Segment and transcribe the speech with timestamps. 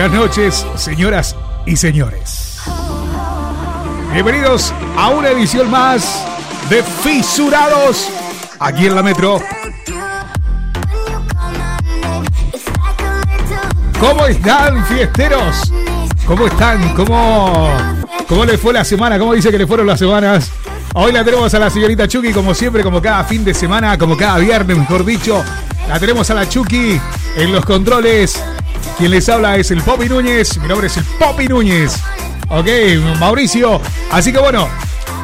[0.00, 1.36] Buenas noches, señoras
[1.66, 2.58] y señores.
[4.14, 6.24] Bienvenidos a una edición más
[6.70, 8.08] de Fisurados
[8.58, 9.42] aquí en la Metro.
[14.00, 15.70] ¿Cómo están, fiesteros?
[16.26, 16.94] ¿Cómo están?
[16.94, 17.70] ¿Cómo,
[18.26, 19.18] ¿Cómo les fue la semana?
[19.18, 20.50] ¿Cómo dice que le fueron las semanas?
[20.94, 24.16] Hoy la tenemos a la señorita Chucky, como siempre, como cada fin de semana, como
[24.16, 25.44] cada viernes, mejor dicho.
[25.90, 26.98] La tenemos a la Chucky
[27.36, 28.42] en los controles.
[29.00, 30.58] Quien les habla es el Popi Núñez.
[30.58, 31.98] Mi nombre es el Popi Núñez.
[32.50, 32.66] Ok,
[33.18, 33.80] Mauricio.
[34.10, 34.68] Así que bueno,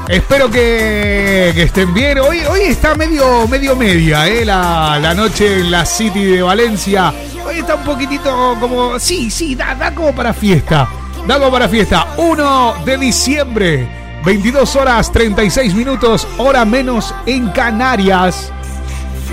[0.09, 2.21] espero que, estén bien.
[2.21, 4.47] Hoy, hoy está medio, medio media, ¿eh?
[4.47, 7.13] La, la noche en la City de Valencia.
[7.47, 8.99] Hoy está un poquitito como.
[8.99, 10.89] Sí, sí, da, da como para fiesta.
[11.27, 12.15] Da como para fiesta.
[12.17, 13.89] 1 de diciembre.
[14.25, 18.51] 22 horas 36 minutos, hora menos en Canarias.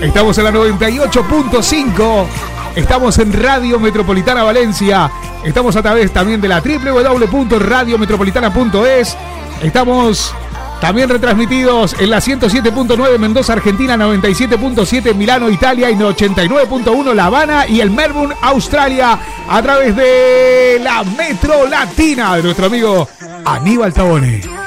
[0.02, 2.26] Estamos en la 98.5.
[2.74, 5.08] Estamos en Radio Metropolitana Valencia.
[5.44, 9.16] Estamos a través también de la www.radiometropolitana.es.
[9.62, 10.34] Estamos
[10.80, 17.80] también retransmitidos en la 107.9 Mendoza, Argentina, 97.7 Milano, Italia y 89.1 La Habana y
[17.80, 19.16] el Melbourne, Australia,
[19.48, 23.08] a través de la Metro Latina de nuestro amigo
[23.44, 24.63] Aníbal Tabone.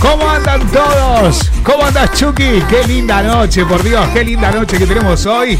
[0.00, 1.50] ¿Cómo andan todos?
[1.62, 2.62] ¿Cómo andas, Chucky?
[2.68, 5.58] Qué linda noche, por Dios, qué linda noche que tenemos hoy.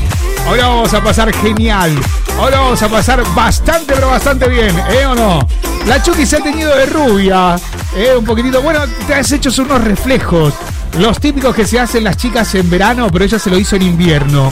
[0.57, 1.95] La vamos a pasar genial.
[2.51, 5.47] La vamos a pasar bastante, pero bastante bien, ¿eh o no?
[5.87, 7.57] La Chucky se ha teñido de rubia,
[7.95, 8.15] ¿eh?
[8.17, 8.63] Un poquitito.
[8.63, 10.55] Bueno, te has hecho unos reflejos.
[10.99, 13.83] Los típicos que se hacen las chicas en verano, pero ella se lo hizo en
[13.83, 14.51] invierno.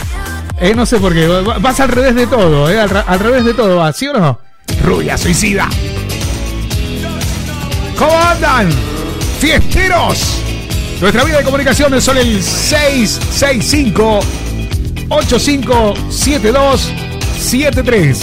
[0.59, 1.27] Eh, no sé por qué.
[1.27, 2.79] Vas al revés de todo, ¿eh?
[2.79, 4.39] Al, revés de todo ¿sí o no?
[4.83, 5.67] Rubia suicida.
[7.97, 8.69] ¿Cómo andan?
[9.39, 10.41] Fiesteros.
[10.99, 14.19] Nuestra vía de comunicación son el 665
[15.09, 16.91] 8572
[17.39, 18.19] 73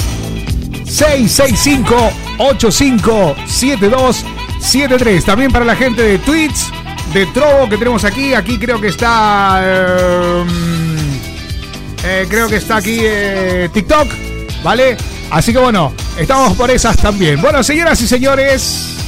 [0.84, 4.24] 665 8572
[4.60, 6.70] 73 También para la gente de Twitch,
[7.14, 8.34] de Trovo que tenemos aquí.
[8.34, 9.60] Aquí creo que está.
[9.62, 10.44] Eh,
[12.04, 14.06] eh, creo que está aquí eh, TikTok,
[14.62, 14.96] ¿vale?
[15.30, 17.40] Así que bueno, estamos por esas también.
[17.40, 19.05] Bueno, señoras y señores.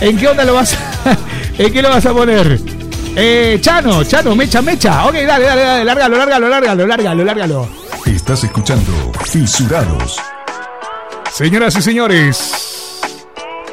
[0.00, 1.16] ¿En qué onda lo vas a,
[1.58, 2.77] ¿En qué lo vas a poner?
[3.20, 5.06] Eh, Chano, Chano, mecha, mecha.
[5.06, 7.68] Ok, dale, dale, dale, lárgalo, lárgalo, lárgalo, lárgalo, lárgalo.
[8.06, 8.92] Estás escuchando
[9.24, 10.20] Fisurados.
[11.32, 13.00] Señoras y señores,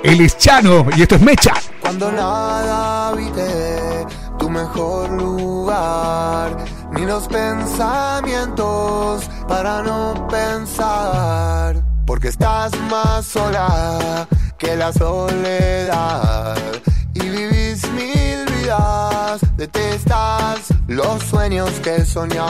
[0.02, 1.54] él es Chano y esto es Mecha.
[1.80, 4.08] Cuando nada habité
[4.40, 6.58] tu mejor lugar,
[6.94, 16.58] ni los pensamientos para no pensar, porque estás más sola que la soledad
[17.14, 18.55] y vivís mil
[19.58, 22.50] detestas los sueños que soñás.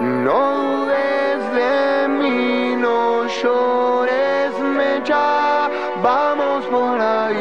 [0.00, 5.68] No dudes de mí, no llores, mecha,
[6.02, 7.36] vamos por ahí.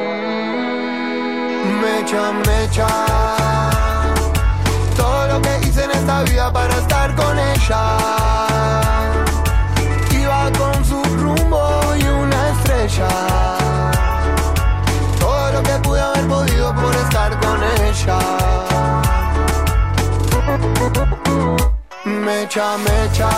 [1.82, 2.88] Mecha, mecha,
[4.98, 8.51] todo lo que hice en esta vida para estar con ella.
[22.04, 23.30] Mecha, mecha.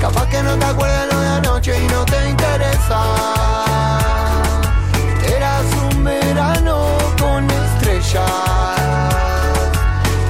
[0.00, 3.00] Capaz que no te acuerdas lo de anoche y no te interesa.
[5.26, 8.30] Eras un verano con estrellas.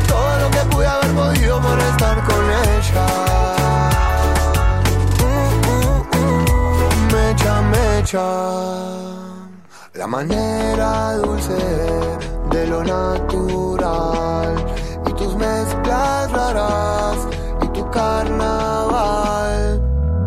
[0.06, 3.06] Todo lo que pude haber podido por estar con ella.
[5.20, 5.26] Uh,
[5.72, 8.26] uh, uh, mecha, mecha.
[9.94, 14.54] La manera dulce de lo natural
[15.06, 17.18] y tus mezclas raras
[17.62, 19.82] y tu carnaval.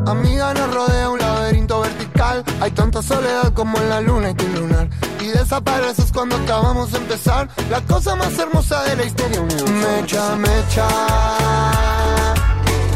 [0.05, 2.43] Amiga, nos rodea un laberinto vertical.
[2.61, 4.87] Hay tanta soledad como en la luna y tu lunar.
[5.21, 7.49] Y desapareces cuando acabamos de empezar.
[7.69, 9.73] La cosa más hermosa de la historia universal.
[9.73, 10.87] Mecha, mecha.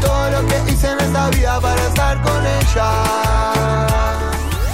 [0.00, 2.90] Todo lo que hice en esta vida para estar con ella.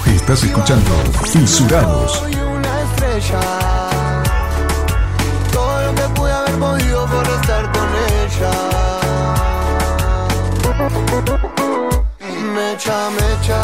[0.07, 0.91] Estás escuchando
[1.33, 2.13] Fisurados.
[2.13, 3.90] Soy una estrella.
[7.21, 7.89] Por estar con
[8.21, 8.53] ella.
[12.55, 13.61] Mecha, mecha.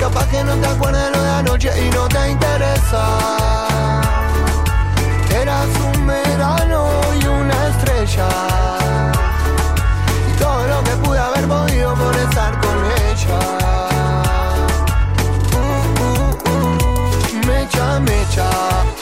[0.00, 3.04] Capaz que no te acuerdas lo de anoche y no te interesa.
[5.30, 6.80] Eras un verano
[7.20, 8.28] y una estrella.
[10.28, 12.76] Y todo lo que pude haber podido por estar con
[13.08, 13.40] ella.
[15.52, 18.95] Uh, uh, uh, mecha, mecha.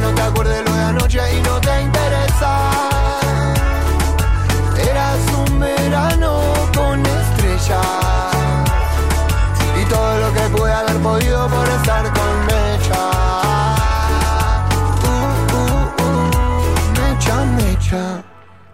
[0.00, 2.70] No te acuerdes lo de anoche y no te interesa.
[4.90, 6.40] Eras un verano
[6.74, 7.86] con estrellas.
[9.80, 13.02] Y todo lo que pude haber podido por estar con Mecha.
[15.02, 16.30] Uh, uh, uh,
[17.00, 18.02] mecha, mecha.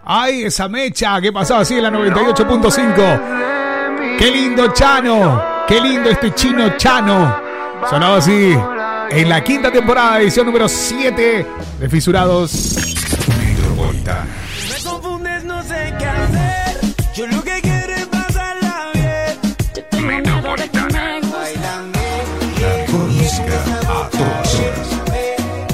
[0.05, 4.17] Ay, esa mecha que pasaba así en la 98.5.
[4.19, 5.41] Qué lindo Chano.
[5.67, 7.33] Qué lindo este chino Chano.
[7.89, 8.57] Sonaba así
[9.11, 11.45] en la quinta temporada, edición número 7
[11.79, 12.75] de Fisurados.
[13.37, 14.27] Metropolitana.
[14.69, 16.79] Me confundes, no sé qué hacer.
[17.15, 20.05] Yo lo que quiero es pasarla bien.
[20.05, 21.19] Metropolitana.
[21.19, 24.87] La música a todas horas.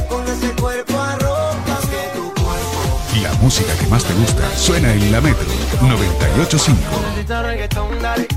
[0.10, 3.02] Con ese cuerpo arrópame tu cuerpo.
[3.22, 5.46] La música que más te gusta suena en la Metro
[5.82, 6.80] 985.
[7.10, 8.28] Necesito reggaetón, dale.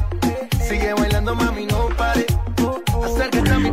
[0.68, 2.26] Sigue bailando, mami, no pare.
[3.04, 3.70] Acércate a mi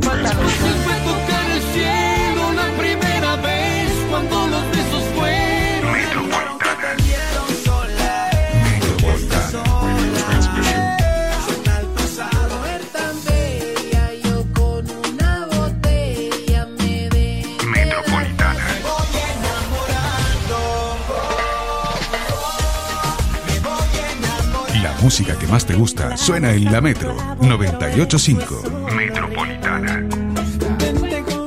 [25.09, 28.61] música que más te gusta suena en la Metro 985.
[28.95, 30.07] Metropolitana.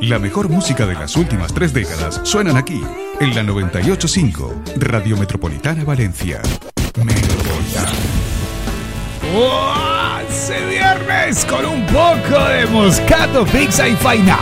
[0.00, 2.82] La mejor música de las últimas tres décadas suenan aquí,
[3.20, 6.42] en la 985, Radio Metropolitana Valencia.
[7.04, 7.92] Metropolitana.
[9.32, 10.18] ¡Oh!
[10.28, 14.40] ¡Se viernes con un poco de moscato, pizza y faina!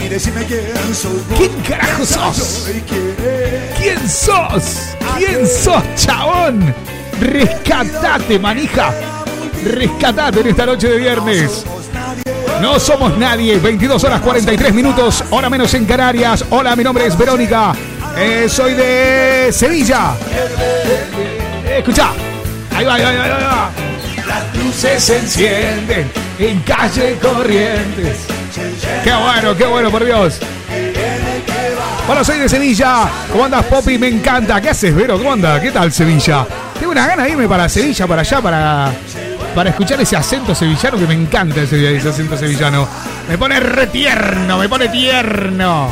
[0.00, 0.62] y decime quién
[0.94, 1.20] soy.
[1.36, 2.68] ¿Quién carajo sos?
[3.80, 4.94] ¿Quién sos?
[5.18, 6.72] ¿Quién sos, chabón?
[7.20, 8.94] Rescatate, manija.
[9.64, 11.64] Rescatate en esta noche de viernes.
[12.62, 13.58] No somos nadie.
[13.58, 16.44] 22 horas 43 minutos, hora menos en Canarias.
[16.48, 17.72] Hola, mi nombre es Verónica.
[18.16, 20.12] Eh, soy de Sevilla.
[21.76, 22.12] Escucha.
[22.72, 23.70] Ahí va, ahí va, ahí va, ahí va.
[24.28, 26.08] Las luces se encienden
[26.38, 28.26] en calle Corrientes.
[29.02, 30.38] Qué bueno, qué bueno, por Dios.
[32.06, 33.10] Bueno, soy de Sevilla.
[33.32, 33.98] ¿Cómo andas, Poppy?
[33.98, 34.60] Me encanta.
[34.60, 35.18] ¿Qué haces, Vero?
[35.18, 35.60] ¿Cómo andas?
[35.60, 36.46] ¿Qué tal, Sevilla?
[36.78, 38.92] Tengo una gana de irme para Sevilla, para allá, para,
[39.54, 42.88] para escuchar ese acento sevillano que me encanta ese, ese acento sevillano.
[43.28, 45.88] Me pone retierno, me pone tierno.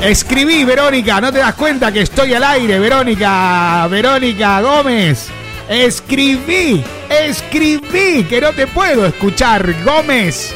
[0.00, 1.20] Escribí, Verónica.
[1.20, 3.86] ¿No te das cuenta que estoy al aire, Verónica?
[3.88, 5.28] Verónica Gómez.
[5.68, 10.52] Escribí, escribí que no te puedo escuchar, Gómez.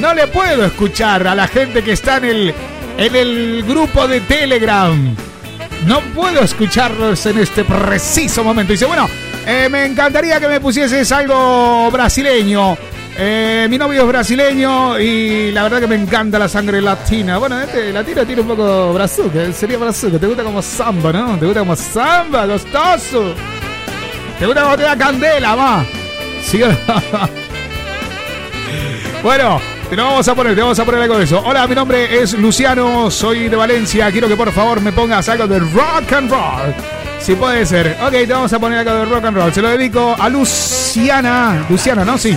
[0.00, 2.54] No le puedo escuchar a la gente que está en el,
[2.96, 5.14] en el grupo de Telegram.
[5.86, 8.72] No puedo escucharlos en este preciso momento.
[8.72, 9.08] Dice, bueno,
[9.46, 12.76] eh, me encantaría que me pusieses algo brasileño.
[13.16, 17.38] Eh, mi novio es brasileño y la verdad que me encanta la sangre latina.
[17.38, 20.18] Bueno, este latino tiene un poco brazuca, sería brazuca.
[20.18, 21.38] Te gusta como samba, ¿no?
[21.38, 23.34] Te gusta como samba, gostoso.
[24.38, 25.84] Te gusta como te da candela, ma.
[26.42, 26.60] ¿Sí?
[29.22, 29.58] Bueno,
[29.88, 31.42] te lo vamos a poner, te vamos a poner algo de eso.
[31.46, 34.12] Hola, mi nombre es Luciano, soy de Valencia.
[34.12, 37.03] Quiero que por favor me pongas algo de rock and roll.
[37.24, 37.96] Si puede ser.
[38.02, 39.54] Ok, te vamos a poner algo de rock and roll.
[39.54, 41.64] Se lo dedico a Luciana.
[41.70, 42.18] Luciana, ¿no?
[42.18, 42.36] Sí.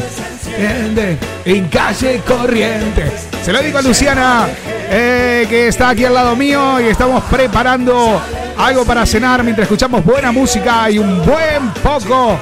[1.44, 3.12] En calle corriente.
[3.44, 4.48] Se lo dedico a Luciana,
[4.90, 8.22] eh, que está aquí al lado mío y estamos preparando
[8.58, 12.40] algo para cenar mientras escuchamos buena música y un buen poco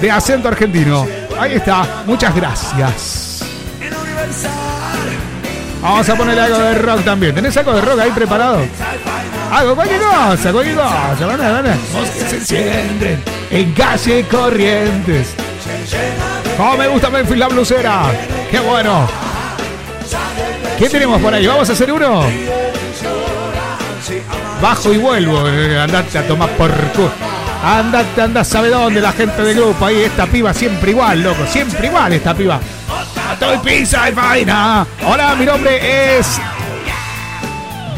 [0.00, 1.06] de acento argentino.
[1.38, 2.02] Ahí está.
[2.06, 3.44] Muchas gracias.
[5.80, 7.36] Vamos a ponerle algo de rock también.
[7.36, 8.62] ¿Tenés algo de rock ahí preparado?
[9.50, 11.26] Hago cualquier cosa, cualquier cosa.
[11.26, 11.80] Van, van.
[11.92, 15.34] Moscas se encienden en calle Corrientes.
[16.58, 18.02] Oh, me gusta Memphis la blusera.
[18.50, 19.08] Qué bueno.
[20.78, 21.46] ¿Qué tenemos por ahí?
[21.46, 22.24] ¿Vamos a hacer uno?
[24.60, 25.38] Bajo y vuelvo.
[25.80, 27.10] Andate a tomar por culo.
[27.64, 29.84] Andate, anda, sabe dónde la gente del grupo.
[29.84, 31.44] Ahí, esta piba siempre igual, loco.
[31.46, 32.60] Siempre igual esta piba.
[32.88, 34.86] A el pizza y vaina.
[35.06, 36.40] Hola, mi nombre es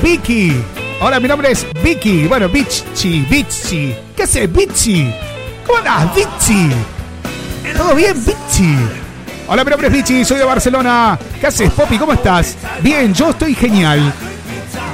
[0.02, 0.79] Vicky.
[1.02, 2.26] Hola, mi nombre es Vicky.
[2.26, 3.94] Bueno, Bichi, Bichi.
[4.14, 5.10] ¿Qué haces, Bichi?
[5.66, 6.70] ¿Cómo andás, Bichi?
[7.74, 8.76] ¿Todo bien, Bichi?
[9.48, 11.18] Hola, mi nombre es Bichi, soy de Barcelona.
[11.40, 11.96] ¿Qué haces, Poppy?
[11.96, 12.54] ¿Cómo estás?
[12.82, 14.12] Bien, yo estoy genial.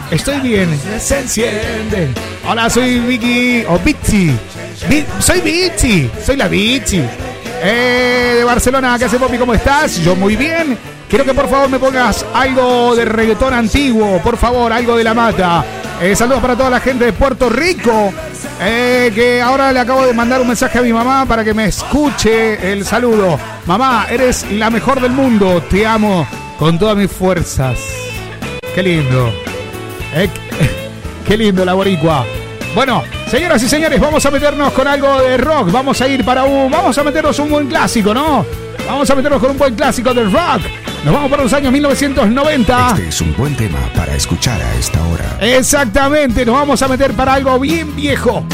[0.09, 0.81] Estoy bien.
[1.01, 2.15] Se encienden.
[2.49, 4.31] Hola, soy Vicky o Bichi.
[5.19, 6.09] Soy Bichi.
[6.25, 7.03] Soy la Bichi.
[7.63, 9.39] Eh, de Barcelona, ¿qué haces, Poppy?
[9.39, 9.97] ¿Cómo estás?
[9.99, 10.79] Yo muy bien.
[11.09, 15.15] Quiero que por favor me pongas algo de reggaetón antiguo, por favor, algo de la
[15.15, 15.65] mata.
[16.01, 18.13] Eh, saludos para toda la gente de Puerto Rico.
[18.61, 21.67] eh, que ahora le acabo de mandar un mensaje a mi mamá para que me
[21.67, 23.39] escuche el saludo.
[23.67, 25.63] Mamá, eres la mejor del mundo.
[25.71, 26.27] Te amo
[26.59, 27.79] con todas mis fuerzas.
[28.75, 29.33] Qué lindo.
[30.15, 30.29] Eh,
[31.27, 32.25] qué lindo la boricua.
[32.75, 35.71] Bueno, señoras y señores, vamos a meternos con algo de rock.
[35.71, 36.71] Vamos a ir para un.
[36.71, 38.45] Vamos a meternos un buen clásico, ¿no?
[38.87, 40.63] Vamos a meternos con un buen clásico del rock.
[41.05, 42.91] Nos vamos para los años 1990.
[42.91, 45.39] Este es un buen tema para escuchar a esta hora.
[45.41, 48.45] Exactamente, nos vamos a meter para algo bien viejo.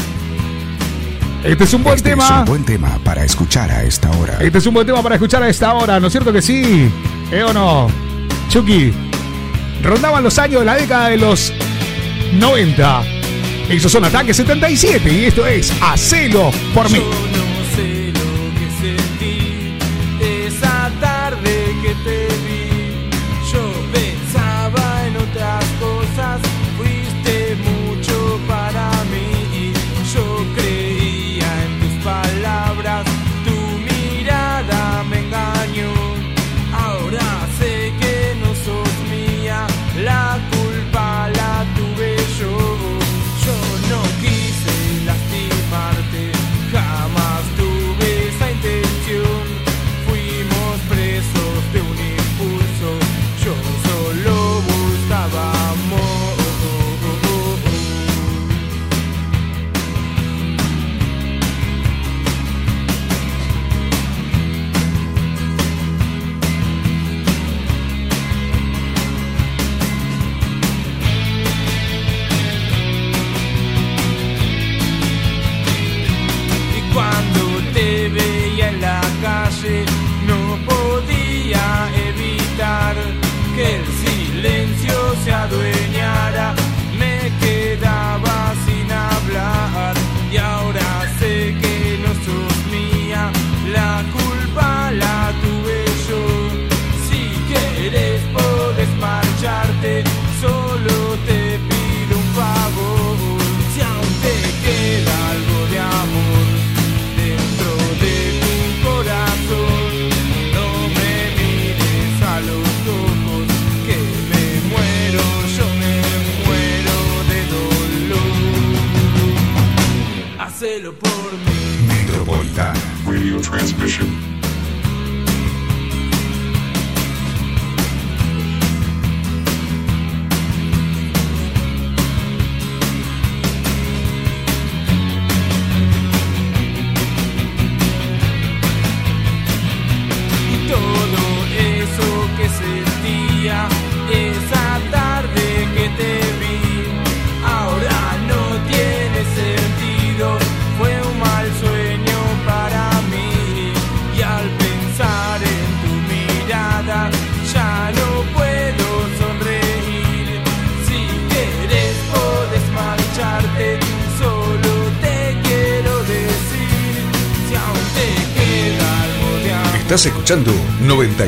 [1.43, 2.39] Este es un buen Este es tema.
[2.39, 4.37] un buen tema para escuchar a esta hora.
[4.39, 6.89] Este es un buen tema para escuchar a esta hora, ¿no es cierto que sí?
[7.31, 7.89] ¿Eh o no?
[8.49, 8.93] Chucky,
[9.83, 11.51] rondaban los años de la década de los
[12.33, 13.03] 90.
[13.69, 17.03] Esos son Ataque 77 y esto es Hacelo por mí.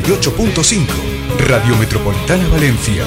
[0.02, 0.86] 98.5
[1.48, 3.02] Radio Metropolitana Valencia.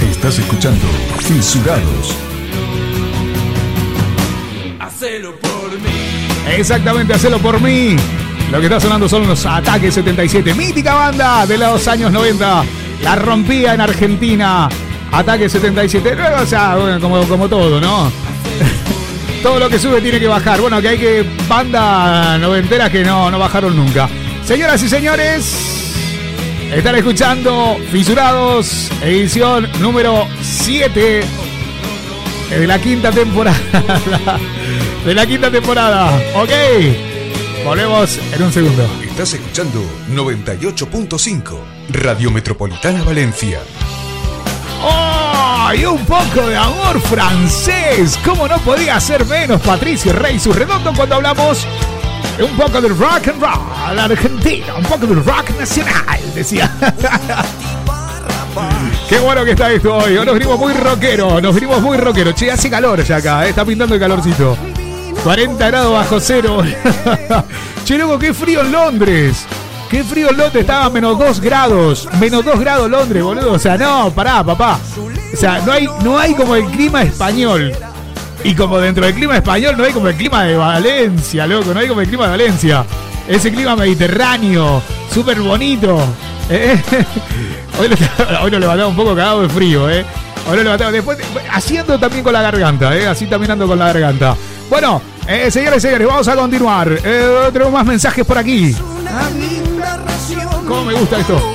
[0.00, 0.84] Estás escuchando
[1.20, 2.16] Censurados.
[4.80, 6.26] Hacelo por mí.
[6.56, 7.94] Exactamente, hacelo por mí.
[8.50, 10.52] Lo que está sonando son los Ataques 77.
[10.54, 12.64] Mítica banda de los años 90.
[13.02, 14.68] La rompía en Argentina.
[15.12, 16.16] Ataque 77.
[16.16, 18.10] Luego, o sea, bueno, como, como todo, ¿no?
[19.44, 20.58] Todo lo que sube tiene que bajar.
[20.58, 24.08] Bueno, que hay que banda noventeras que no, no bajaron nunca.
[24.42, 25.92] Señoras y señores,
[26.72, 31.24] Están escuchando Fisurados, edición número 7
[32.48, 33.58] de la quinta temporada.
[35.04, 36.18] De la quinta temporada.
[36.36, 36.50] Ok.
[37.66, 38.88] Volvemos en un segundo.
[39.02, 39.84] Estás escuchando
[40.14, 41.58] 98.5
[41.90, 43.60] Radio Metropolitana Valencia.
[45.66, 45.74] ¡Oh!
[45.74, 48.18] Y un poco de amor francés.
[48.24, 51.66] ¿Cómo no podía ser menos Patricio Rey su redondo cuando hablamos
[52.42, 56.70] un poco del rock and roll argentino, un poco del rock nacional, decía.
[59.08, 60.14] Qué bueno que está esto hoy.
[60.14, 62.32] Nos venimos muy rockero, nos venimos muy rockero.
[62.32, 64.56] Che, hace calor ya acá, eh, está pintando el calorcito.
[65.22, 66.62] 40 grados bajo cero.
[67.84, 69.46] che, loco, qué frío en Londres.
[69.90, 72.08] Qué frío en Londres, estaba a menos 2 grados.
[72.18, 73.52] Menos 2 grados Londres, boludo.
[73.52, 74.80] O sea, no, pará, papá.
[75.44, 77.70] Sea, no hay, no hay como el clima español.
[78.44, 81.74] Y como dentro del clima español no hay como el clima de Valencia, loco.
[81.74, 82.86] No hay como el clima de Valencia.
[83.28, 84.80] Ese clima mediterráneo,
[85.12, 86.02] súper bonito.
[86.48, 86.80] Eh,
[87.78, 87.96] Hoy, lo,
[88.42, 90.06] hoy levantamos un poco cagado de frío, ¿eh?
[90.48, 91.18] Hoy nos levantamos después,
[91.52, 93.06] haciendo también con la garganta, ¿eh?
[93.06, 94.36] Así también ando con la garganta.
[94.70, 96.88] Bueno, eh, señores y señores, vamos a continuar.
[97.04, 98.74] Eh, tenemos más mensajes por aquí.
[100.66, 101.53] ¿Cómo me gusta esto?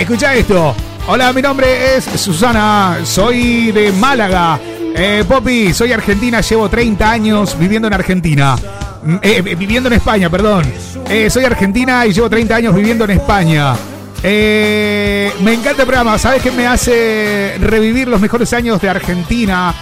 [0.00, 0.74] Escucha esto.
[1.08, 4.58] Hola, mi nombre es Susana, soy de Málaga.
[4.96, 8.56] Eh, Poppy, soy argentina, llevo 30 años viviendo en Argentina.
[9.02, 10.64] Mm, eh, eh, viviendo en España, perdón.
[11.06, 13.74] Eh, soy argentina y llevo 30 años viviendo en España.
[14.22, 19.74] Eh, me encanta el programa, ¿sabes qué me hace revivir los mejores años de Argentina?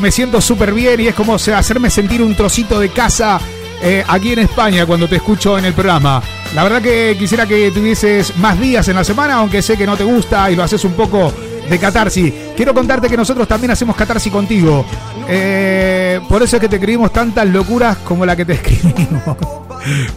[0.00, 3.40] Me siento súper bien y es como hacerme sentir un trocito de casa
[3.82, 6.22] eh, aquí en España cuando te escucho en el programa.
[6.54, 9.96] La verdad que quisiera que tuvieses más días en la semana, aunque sé que no
[9.96, 11.32] te gusta y lo haces un poco
[11.68, 12.32] de catarsis.
[12.56, 14.84] Quiero contarte que nosotros también hacemos catarsis contigo.
[15.28, 19.36] Eh, por eso es que te escribimos tantas locuras como la que te escribimos.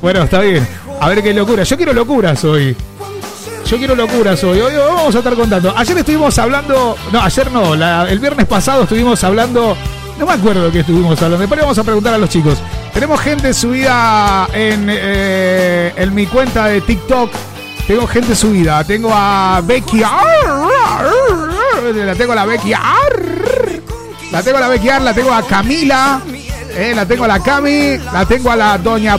[0.02, 0.68] bueno, está bien.
[1.00, 1.64] A ver qué locura.
[1.64, 2.76] Yo quiero locuras hoy.
[3.66, 4.60] Yo quiero locuras hoy.
[4.60, 5.74] Hoy vamos a estar contando.
[5.78, 6.98] Ayer estuvimos hablando.
[7.12, 7.74] No, ayer no.
[8.06, 9.78] el viernes pasado estuvimos hablando.
[10.18, 11.40] No me acuerdo qué estuvimos hablando.
[11.40, 12.58] Después le vamos a preguntar a los chicos.
[12.94, 17.32] Tenemos gente subida en, eh, en mi cuenta de TikTok.
[17.88, 18.84] Tengo gente subida.
[18.84, 20.02] Tengo a Becky.
[22.06, 22.72] La tengo a la Becky.
[24.32, 24.88] La tengo a la Becky.
[24.88, 26.22] La tengo a Camila.
[26.76, 27.98] eh, la tengo a la Cami.
[28.14, 29.18] La tengo a la Doña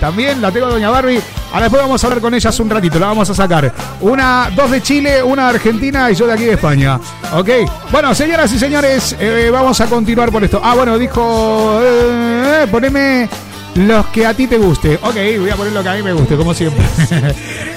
[0.00, 1.20] También la tengo Doña Barbie.
[1.52, 2.98] Ahora después vamos a hablar con ellas un ratito.
[2.98, 3.72] La vamos a sacar.
[4.00, 7.00] Una, dos de Chile, una de Argentina y yo de aquí de España.
[7.32, 7.48] Ok.
[7.90, 10.60] Bueno, señoras y señores, eh, vamos a continuar por esto.
[10.62, 11.80] Ah, bueno, dijo.
[11.82, 13.28] Eh, poneme
[13.76, 14.98] los que a ti te guste.
[15.02, 16.84] Ok, voy a poner lo que a mí me guste, como siempre.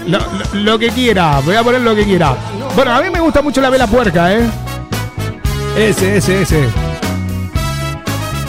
[0.54, 2.36] lo que quiera, voy a poner lo que quiera.
[2.76, 4.50] Bueno, a mí me gusta mucho la vela puerca, ¿eh?
[5.78, 6.70] Ese, ese, ese.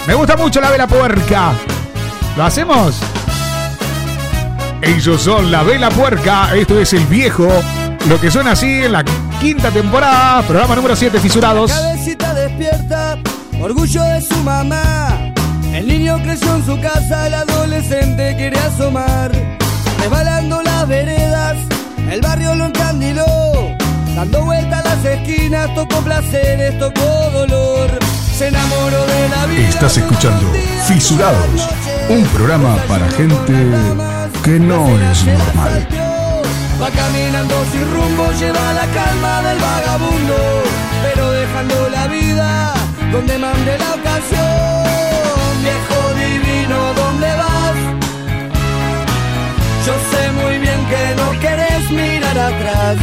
[0.07, 1.53] Me gusta mucho la vela puerca.
[2.37, 3.00] ¿Lo hacemos?
[4.83, 6.55] Ellos son la vela puerca.
[6.55, 7.49] Esto es el viejo.
[8.09, 9.05] Lo que suena así en la
[9.40, 11.71] quinta temporada, programa número 7, Fisurados.
[11.71, 13.19] Cabecita despierta,
[13.61, 15.33] orgullo de su mamá.
[15.75, 19.31] El niño creció en su casa, el adolescente quiere asomar.
[20.01, 21.57] Resbalando las veredas,
[22.11, 23.77] el barrio lo encandiló.
[24.16, 27.90] Dando vueltas las esquinas, tocó placeres, tocó dolor.
[28.35, 29.69] Se enamoró de la vida.
[29.69, 30.51] Estás escuchando
[30.87, 31.69] Fisurados,
[32.09, 33.53] un programa para gente
[34.42, 35.87] que no es normal.
[36.81, 40.37] Va caminando sin rumbo, lleva la calma del vagabundo,
[41.03, 42.74] pero dejando la vida
[43.12, 45.53] donde mande la ocasión.
[45.66, 47.79] Viejo divino, ¿dónde vas?
[49.87, 52.96] Yo sé muy bien que no querés mirar atrás.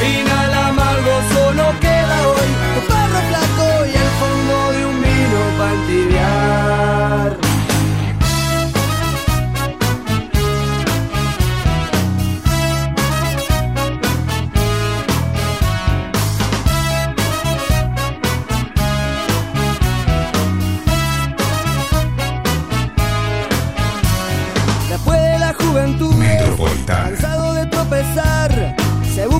[0.00, 2.50] Final amargo, solo queda hoy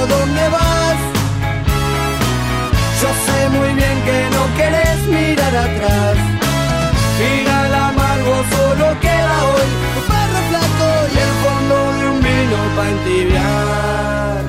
[0.00, 0.96] Divino, ¿dónde vas?
[3.02, 6.16] Yo sé muy bien que no querés mirar atrás.
[7.18, 9.68] Final amargo solo queda hoy.
[9.94, 14.40] Tu perro flaco y el fondo de un vino para entibiar.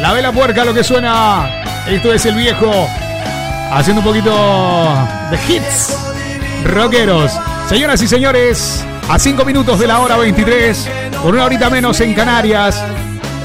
[0.00, 1.65] La vela puerca, lo que suena.
[1.88, 2.70] Esto es el viejo.
[3.70, 4.32] Haciendo un poquito
[5.30, 5.96] de hits
[6.64, 7.32] rockeros.
[7.68, 10.88] Señoras y señores, a 5 minutos de la hora 23,
[11.22, 12.82] con una horita menos en Canarias,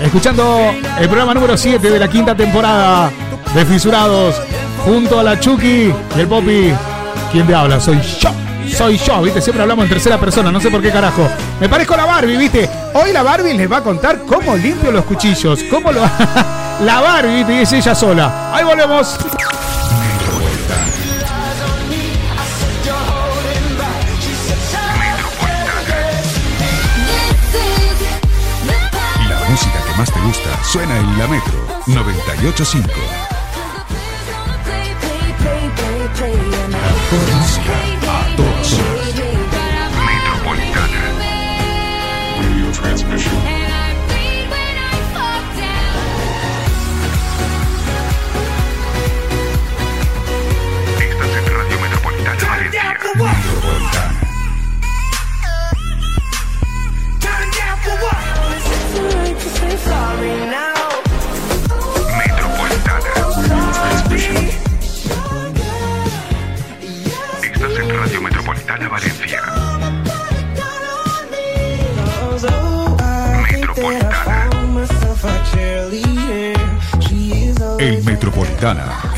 [0.02, 3.12] escuchando el programa número 7 de la quinta temporada
[3.54, 4.42] de Fisurados,
[4.86, 6.74] junto a la Chucky y el Poppy.
[7.32, 7.80] ¿Quién te habla?
[7.80, 8.32] Soy yo.
[8.76, 9.42] Soy yo, ¿viste?
[9.42, 11.28] Siempre hablamos en tercera persona, no sé por qué carajo.
[11.60, 12.70] Me parezco a la Barbie, ¿viste?
[12.94, 16.02] Hoy la Barbie les va a contar cómo limpio los cuchillos, cómo lo...
[16.82, 17.46] la Barbie.
[17.48, 18.52] Y es ella sola.
[18.54, 19.18] Ahí volvemos.
[29.30, 31.54] La música que más te gusta suena en la Metro
[31.88, 33.21] 985.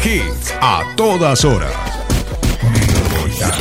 [0.06, 1.72] Hits a todas horas.
[2.70, 3.58] Metropolitana.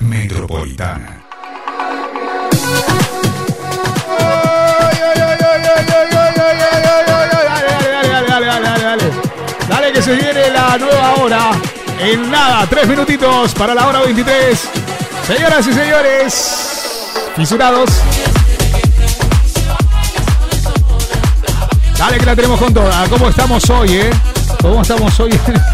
[0.00, 1.24] Metropolitana.
[9.68, 11.50] Dale, que se viene la nueva hora.
[11.98, 14.68] En nada, tres minutitos para la hora 23.
[15.26, 17.88] Señoras y señores, fisurados.
[21.98, 23.08] Dale que la tenemos con toda.
[23.08, 24.10] ¿Cómo estamos hoy, eh?
[24.60, 25.30] ¿Cómo estamos hoy?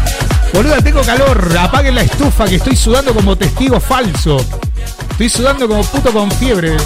[0.53, 1.57] Boluda, tengo calor.
[1.59, 4.37] Apaguen la estufa que estoy sudando como testigo falso.
[5.11, 6.77] Estoy sudando como puto con fiebre.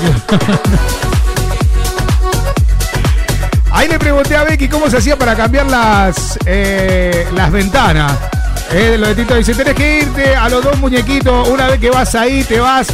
[3.72, 8.14] Ahí le pregunté a Becky cómo se hacía para cambiar las, eh, las ventanas.
[8.72, 11.48] Eh, lo de Tito dice, tenés que irte a los dos muñequitos.
[11.48, 12.88] Una vez que vas ahí, te vas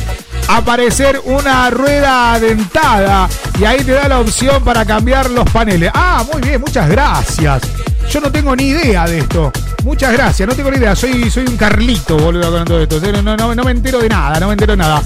[0.47, 3.29] a aparecer una rueda dentada.
[3.59, 5.91] Y ahí te da la opción para cambiar los paneles.
[5.93, 7.61] Ah, muy bien, muchas gracias.
[8.09, 9.51] Yo no tengo ni idea de esto.
[9.83, 10.95] Muchas gracias, no tengo ni idea.
[10.95, 12.99] Soy, soy un Carlito, boludo, con todo esto.
[13.21, 15.01] No, no, no, me entero de nada, no me entero de nada.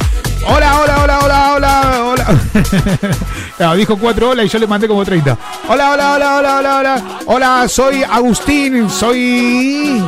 [0.46, 3.76] Hola, hola, hola, hola, hola, hola.
[3.76, 5.38] Dijo cuatro hola y yo le mandé como 30.
[5.68, 7.04] Hola, hola, hola, hola, hola, hola.
[7.26, 10.04] Hola, soy Agustín, soy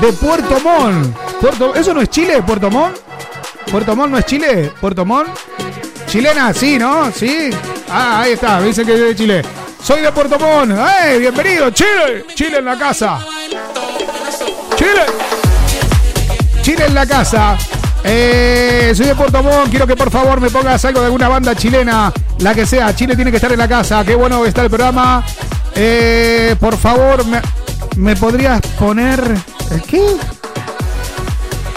[0.00, 1.16] de Puerto Montt.
[1.40, 2.96] Puerto, ¿Eso no es Chile, Puerto Montt?
[3.70, 4.72] ¿Puerto Montt no es Chile?
[4.80, 5.30] ¿Puerto Montt?
[6.10, 7.12] Chilena, sí, ¿no?
[7.12, 7.50] Sí.
[7.88, 9.42] Ah, ahí está, me dicen que es de Chile.
[9.80, 10.76] Soy de Puerto Montt.
[10.76, 11.18] ¡Eh!
[11.18, 12.24] Bienvenido, Chile.
[12.34, 13.20] Chile en la casa.
[14.74, 15.04] Chile.
[16.62, 17.56] Chile en la casa.
[18.02, 19.70] Eh, soy de Puerto Montt.
[19.70, 22.92] Quiero que por favor me pongas algo de alguna banda chilena, la que sea.
[22.92, 24.04] Chile tiene que estar en la casa.
[24.04, 25.24] Qué bueno está el programa.
[25.76, 27.40] Eh, por favor, me,
[27.94, 29.22] me podrías poner.
[29.70, 30.02] ¿El qué?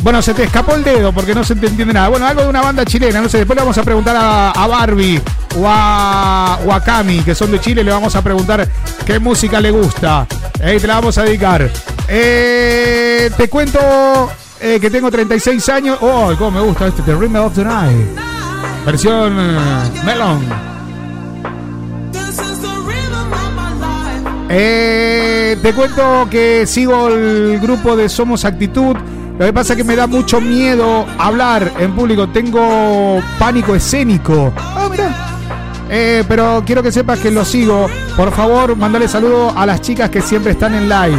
[0.03, 2.09] Bueno, se te escapó el dedo porque no se te entiende nada.
[2.09, 3.37] Bueno, algo de una banda chilena, no sé.
[3.37, 5.21] Después le vamos a preguntar a, a Barbie
[5.57, 7.85] o a, Cami, que son de Chile.
[7.85, 8.67] Le vamos a preguntar
[9.05, 10.27] qué música le gusta.
[10.59, 11.69] Eh, te la vamos a dedicar.
[12.09, 13.79] Eh, te cuento
[14.59, 15.97] eh, que tengo 36 años.
[16.01, 17.01] Oh, cómo me gusta este.
[17.03, 18.07] The Rhythm of the Night.
[18.85, 19.37] Versión
[20.05, 20.73] Melon.
[24.49, 28.95] Eh, te cuento que sigo el grupo de Somos Actitud.
[29.37, 32.29] Lo que pasa es que me da mucho miedo hablar en público.
[32.29, 34.53] Tengo pánico escénico.
[34.57, 35.29] Ah, mira.
[35.89, 37.87] Eh, pero quiero que sepas que lo sigo.
[38.15, 41.17] Por favor, mandale saludo a las chicas que siempre están en live.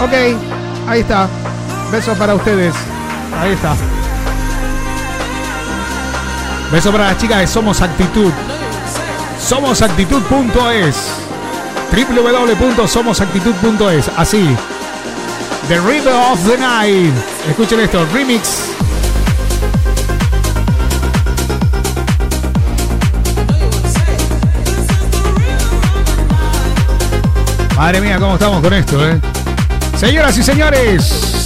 [0.00, 0.12] Ok,
[0.86, 1.26] ahí está.
[1.90, 2.74] Besos para ustedes.
[3.40, 3.74] Ahí está.
[6.70, 8.30] Beso para las chicas de Somos Actitud.
[9.40, 10.96] Somosactitud.es
[11.92, 14.56] www.somosactitud.es Así.
[15.68, 17.14] The River of the Night.
[17.48, 18.68] Escuchen esto, remix.
[27.74, 29.18] Madre mía, cómo estamos con esto, eh.
[29.96, 31.44] Señoras y señores,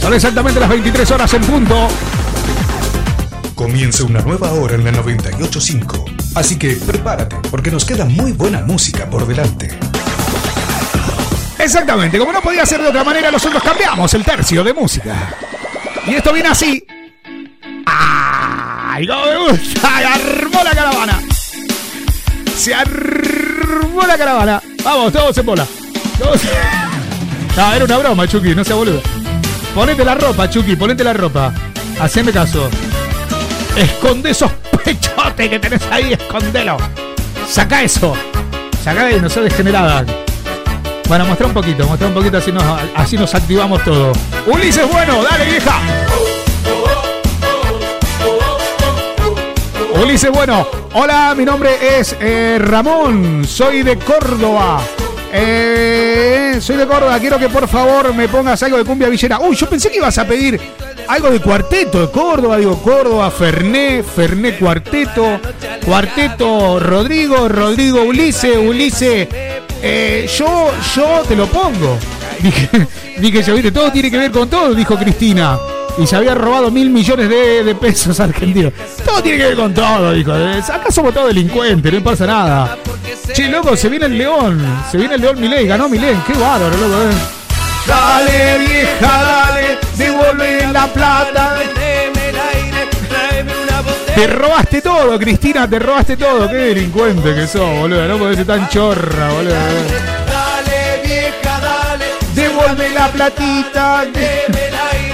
[0.00, 1.88] son exactamente las 23 horas en punto.
[3.56, 6.04] Comienza una nueva hora en la 985.
[6.36, 9.79] Así que prepárate, porque nos queda muy buena música por delante.
[11.62, 15.14] Exactamente, como no podía ser de otra manera, nosotros cambiamos el tercio de música.
[16.06, 16.82] Y esto viene así.
[17.84, 19.96] ¡Ay, cómo me gusta!
[20.14, 21.20] ¡Armó la caravana!
[22.56, 24.62] Se armó la caravana.
[24.82, 25.66] Vamos, todos en bola.
[26.18, 26.40] Todos...
[27.56, 29.02] No, era una broma, Chucky, no sea boludo.
[29.74, 31.52] Ponete la ropa, Chucky, ponete la ropa.
[32.00, 32.70] Haceme caso.
[33.76, 34.50] Esconde esos
[34.82, 36.78] pechotes que tenés ahí, escondelo.
[37.46, 38.16] Saca eso.
[38.82, 40.04] Saca ahí, no seas degenerada.
[41.10, 42.62] Bueno, muestra un poquito, muestra un poquito, así nos,
[42.94, 44.12] así nos activamos todo.
[44.46, 45.80] Ulises, bueno, dale, vieja.
[50.00, 50.68] Ulises, bueno.
[50.94, 54.80] Hola, mi nombre es eh, Ramón, soy de Córdoba.
[55.32, 59.38] Eh, soy de Córdoba, quiero que por favor me pongas algo de cumbia villera.
[59.40, 60.60] Uy, yo pensé que ibas a pedir
[61.08, 65.40] algo de cuarteto de Córdoba, digo Córdoba, Ferné, Ferné cuarteto,
[65.84, 69.28] cuarteto Rodrigo, Rodrigo Ulises, Ulises.
[69.82, 71.96] eh, yo, yo te lo pongo.
[72.40, 72.70] Dije,
[73.18, 75.58] dije yo, viste, todo tiene que ver con todo, dijo Cristina.
[75.98, 78.72] Y se había robado mil millones de, de pesos argentinos.
[79.04, 80.34] Todo tiene que ver con todo, dijo.
[80.34, 82.78] Eh, Acá somos todos delincuentes, no pasa nada.
[83.32, 84.82] Che, loco, se viene el león.
[84.90, 86.16] Se viene el león Milei, ganó Milei.
[86.26, 87.02] Qué bárbaro, loco.
[87.02, 87.14] eh.
[87.86, 91.56] Dale, vieja, dale, devuelve la plata.
[94.14, 96.48] Te robaste todo, Cristina, te robaste todo.
[96.48, 98.06] Qué delincuente que sos, boludo.
[98.06, 99.54] No podés ser tan chorra, boludo.
[99.54, 102.04] Dale, vieja, dale.
[102.34, 104.04] Devuelve la platita.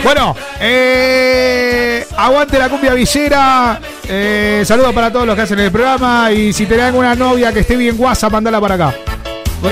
[0.02, 3.80] Bueno, eh, aguante la cumbia villera.
[4.08, 6.30] Eh, saludos para todos los que hacen el programa.
[6.32, 8.94] Y si tenés alguna novia que esté bien guasa, mandala para acá.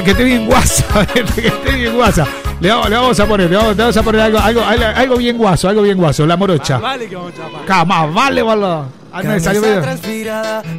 [0.04, 2.26] Que esté bien guasa, que esté bien guasa.
[2.60, 5.16] Le vamos, le vamos a poner, le vamos, le vamos a poner algo, algo, algo,
[5.16, 6.78] bien guaso, algo bien guaso, la morocha.
[6.78, 7.64] Vale que vamos a chapar.
[7.64, 9.03] Cama, vale, boludo.
[9.16, 9.80] Ah, me salió medio,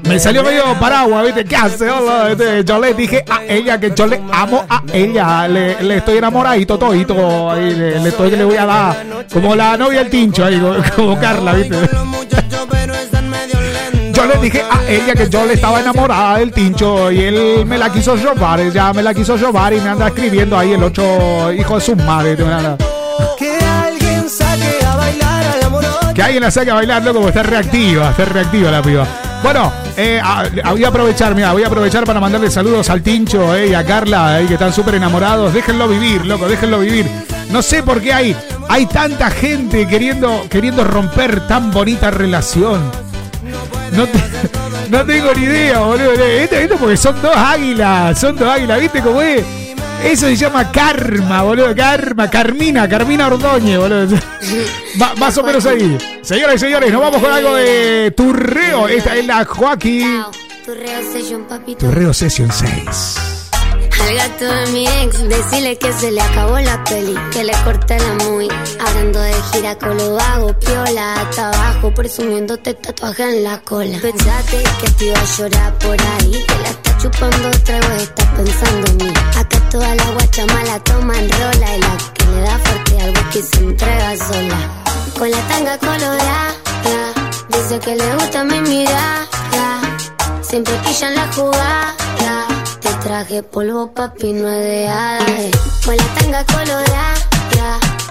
[0.04, 1.46] me salió medio paraguas, ¿viste?
[1.46, 1.88] ¿Qué hace?
[2.32, 5.48] Este, Yo le dije a ella que yo le amo a ella.
[5.48, 7.50] Le, le estoy enamoradito, todito.
[7.50, 9.06] Ahí le, le estoy le voy a dar.
[9.32, 10.62] Como la novia del tincho, ahí,
[10.98, 11.78] como, Carla, ¿viste?
[14.12, 17.78] Yo le dije a ella que yo le estaba enamorada del tincho y él me
[17.78, 21.54] la quiso robar, ya me la quiso robar y me anda escribiendo ahí el ocho
[21.54, 22.36] hijo de su madre.
[22.36, 22.76] me
[26.16, 29.06] Que alguien la saque a bailar, loco, porque está reactiva, está reactiva la piba.
[29.44, 33.02] Bueno, eh, a- a- voy a aprovechar, mira, voy a aprovechar para mandarle saludos al
[33.02, 35.54] Tincho eh, y a Carla, eh, que están súper enamorados.
[35.54, 37.06] Déjenlo vivir, loco, déjenlo vivir.
[37.52, 38.36] No sé por qué hay,
[38.70, 42.80] hay tanta gente queriendo, queriendo romper tan bonita relación.
[44.90, 46.12] No tengo ni idea, boludo.
[46.14, 49.44] Esto, esto porque son dos águilas, son dos águilas, ¿viste cómo es?
[50.06, 51.76] Eso se llama karma, boludo.
[51.76, 54.18] Karma, Carmina, Carmina Ordóñez, boludo.
[55.02, 55.98] Va- más o menos ahí.
[56.22, 58.88] Señoras y señores, nos vamos con algo de Turreo.
[58.88, 60.24] Esta es la Joaquín.
[60.66, 61.86] Turreo Session, papito.
[61.86, 63.16] Turreo Session 6.
[64.02, 67.98] Al gato de mi ex, decirle que se le acabó la peli, que le corté
[68.00, 68.48] la muy.
[68.80, 73.98] Hablando de gira con lo hago, piola hasta abajo, presumiéndote tatuaje en la cola.
[74.02, 76.74] Pensate que te iba a llorar por ahí, que la
[77.06, 79.14] chupando trago estás pensando en mí.
[79.38, 83.10] Acá toda la guacha mala toma en rola y la que le da fuerte al
[83.12, 84.60] whisky se entrega sola.
[85.18, 86.56] Con la tanga colorada,
[87.50, 89.28] dice que le gusta mi mirada.
[90.42, 91.96] Siempre pillan la jugada.
[92.82, 95.26] Te traje polvo, papi, no es de hada.
[95.86, 97.14] Con la tanga colorada.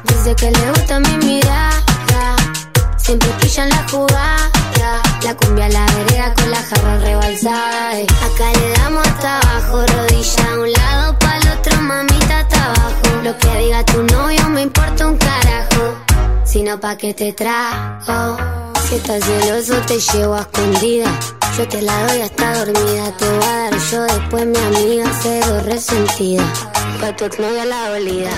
[0.05, 2.37] Dice que le gusta mi mirada.
[2.97, 4.54] Siempre pillan la jugada.
[5.23, 7.99] La cumbia la vereda con la jarra rebalsada.
[7.99, 8.07] eh.
[8.27, 9.85] Acá le damos hasta abajo.
[9.87, 13.23] Rodilla a un lado, pa'l otro, mamita hasta abajo.
[13.23, 15.95] Lo que diga tu novio me importa un carajo.
[16.45, 18.37] Sino pa' que te trajo.
[18.89, 21.07] Si estás celoso te llevo a escondida.
[21.57, 23.17] Yo te la doy hasta dormida.
[23.17, 25.05] Te voy a dar yo después mi amiga
[25.47, 26.45] do resentida.
[27.01, 28.31] Pa' tu exnovia la dolida.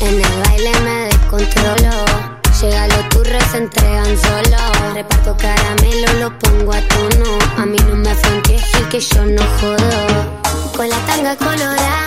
[0.00, 2.39] En el baile me descontrolo.
[2.60, 4.92] Llega los turros, se entregan solo.
[4.94, 7.38] Reparto caramelo, lo pongo a tono.
[7.56, 10.76] A mí no me Gil, que yo no jodo.
[10.76, 12.06] Con la tanga colorada.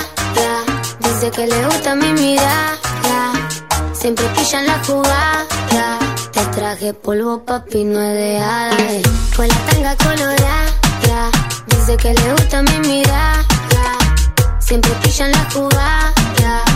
[1.00, 2.78] Dice que le gusta mi mirada.
[3.94, 5.46] Siempre pillan la jugada.
[6.32, 8.78] Te traje polvo, papi, no es de hada.
[8.78, 9.02] eh.
[9.36, 11.32] Con la tanga colorada.
[11.68, 13.46] Dice que le gusta mi mirada.
[14.60, 16.14] Siempre pillan la jugada.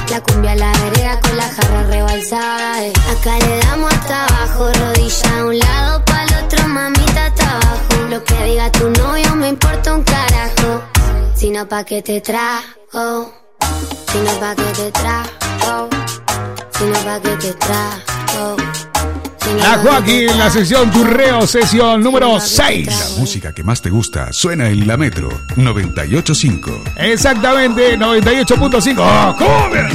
[0.10, 2.84] La cumbia la vereda con la jarra rebalsada.
[2.86, 2.94] eh.
[3.12, 4.70] Acá le damos hasta abajo.
[4.80, 8.08] Rodilla a un lado, pa'l otro, mamita hasta abajo.
[8.10, 10.82] Lo que diga tu novio me importa un carajo.
[11.36, 13.32] Sino pa' que te trajo.
[14.12, 15.30] Sino pa' que te trajo.
[15.68, 15.90] oh.
[16.78, 18.56] Si no pa' que te trajo.
[19.56, 22.88] La Joaquín la sesión Turreo, sesión número 6.
[22.88, 26.84] La música que más te gusta suena en la Metro 985.
[26.98, 28.96] Exactamente, 98.5.
[29.00, 29.88] ¡Oh, cumbia!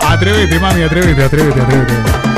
[0.00, 1.92] Atrévete, mami, atrévete, atrévete, atrévete.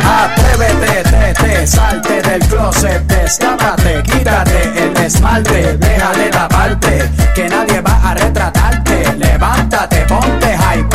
[0.04, 7.80] Atrévete, te, te, salte del closet, destápate, quítate el esmalte, deja de taparte, que nadie
[7.80, 9.16] va a retratarte.
[9.16, 10.91] Levántate, ponte chispa.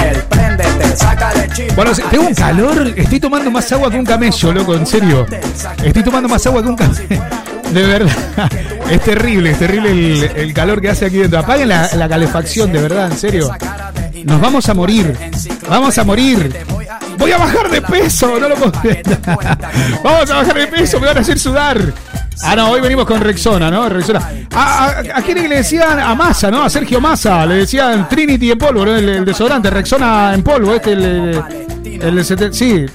[1.76, 5.26] Bueno, tengo un calor, estoy tomando más agua que un camello, loco, en serio.
[5.84, 7.04] Estoy tomando más agua que un camello.
[7.74, 8.50] De verdad,
[8.90, 11.40] es terrible, es terrible el, el calor que hace aquí dentro.
[11.40, 13.52] Apaguen la, la calefacción, de verdad, en serio.
[14.24, 15.14] Nos vamos a morir,
[15.70, 16.56] vamos a morir.
[17.18, 18.72] Voy a bajar de peso, no lo puedo.
[20.04, 21.94] Vamos a bajar de peso, me van a hacer sudar.
[22.44, 23.90] Ah, no, hoy venimos con Rexona, ¿no?
[23.90, 24.22] Rexona.
[24.54, 26.64] A, a, a quién le decían a Massa, ¿no?
[26.64, 28.96] A Sergio Massa, le decían Trinity en polvo, ¿no?
[28.96, 31.44] El, el desodorante, Rexona en polvo, este, el,
[31.84, 32.86] el, el, sí.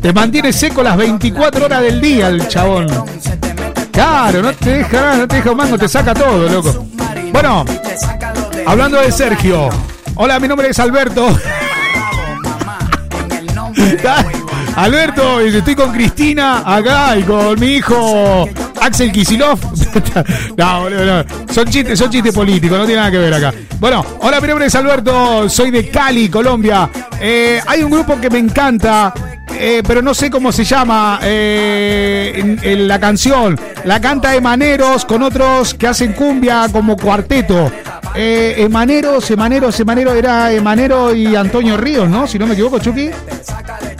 [0.00, 2.86] Te mantiene seco las 24 horas del día el chabón.
[3.92, 6.86] Claro, no te deja nada, no te deja un mango, te saca todo, loco.
[7.32, 7.64] Bueno,
[8.66, 9.68] hablando de Sergio.
[10.14, 11.36] Hola, mi nombre es Alberto.
[14.78, 18.48] Alberto, estoy con Cristina acá y con mi hijo
[18.80, 19.58] Axel Kisilov.
[20.56, 21.24] no, boludo.
[21.50, 23.52] Son chistes, son chistes políticos, no tiene nada que ver acá.
[23.78, 26.90] Bueno, hola, mi nombre es Alberto, soy de Cali, Colombia.
[27.20, 29.12] Eh, hay un grupo que me encanta,
[29.54, 33.58] eh, pero no sé cómo se llama eh, la canción.
[33.84, 37.70] La canta Emaneros con otros que hacen cumbia como cuarteto.
[38.14, 42.26] Eh, Emaneros, Emaneros, Emaneros, era Emanero y Antonio Ríos, ¿no?
[42.26, 43.10] Si no me equivoco, Chucky.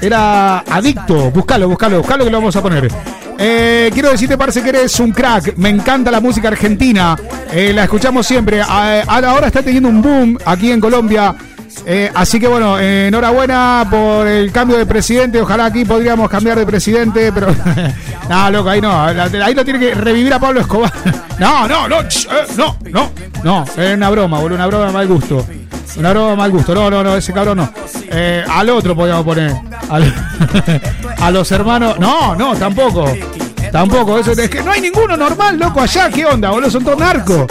[0.01, 1.31] Era adicto.
[1.31, 2.89] Búscalo, búscalo, búscalo que lo vamos a poner.
[3.41, 5.57] Eh, quiero decirte, parece que eres un crack.
[5.57, 7.17] Me encanta la música argentina.
[7.53, 8.61] Eh, la escuchamos siempre.
[8.61, 11.35] Ahora está teniendo un boom aquí en Colombia.
[11.87, 15.41] Eh, así que bueno, eh, enhorabuena por el cambio de presidente.
[15.41, 17.55] Ojalá aquí podríamos cambiar de presidente, pero.
[18.29, 19.03] no, loco, ahí no.
[19.03, 20.93] Ahí lo tiene que revivir a Pablo Escobar.
[21.39, 22.03] no, no, no,
[22.57, 23.11] no, no,
[23.45, 23.65] no.
[23.77, 25.47] Es una broma, boludo, una broma mal gusto.
[25.97, 26.75] Una broma mal gusto.
[26.75, 27.73] No, no, no, ese cabrón no.
[28.51, 29.68] Al otro podríamos poner.
[31.21, 31.99] A los hermanos.
[31.99, 33.07] No, no, tampoco.
[33.73, 34.19] Tampoco.
[34.19, 36.11] Eso, es que no hay ninguno normal, loco, allá.
[36.11, 36.71] ¿Qué onda, boludo?
[36.71, 37.47] Son todos narcos.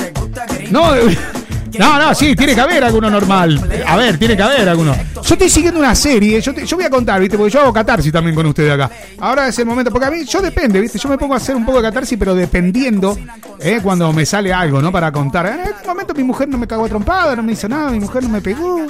[0.71, 0.91] No,
[1.79, 3.61] no, no, sí, tiene que haber alguno normal.
[3.85, 4.95] A ver, tiene que haber alguno.
[5.15, 7.37] Yo estoy siguiendo una serie, yo, te- yo voy a contar, ¿viste?
[7.37, 8.89] Porque yo hago catarsis también con ustedes acá.
[9.19, 10.97] Ahora es el momento, porque a mí, yo depende, ¿viste?
[10.97, 13.17] Yo me pongo a hacer un poco de catarsis, pero dependiendo,
[13.59, 13.79] ¿eh?
[13.83, 14.91] Cuando me sale algo, ¿no?
[14.91, 15.45] Para contar.
[15.47, 18.23] En este momento mi mujer no me cagó trompada, no me hizo nada, mi mujer
[18.23, 18.87] no me pegó.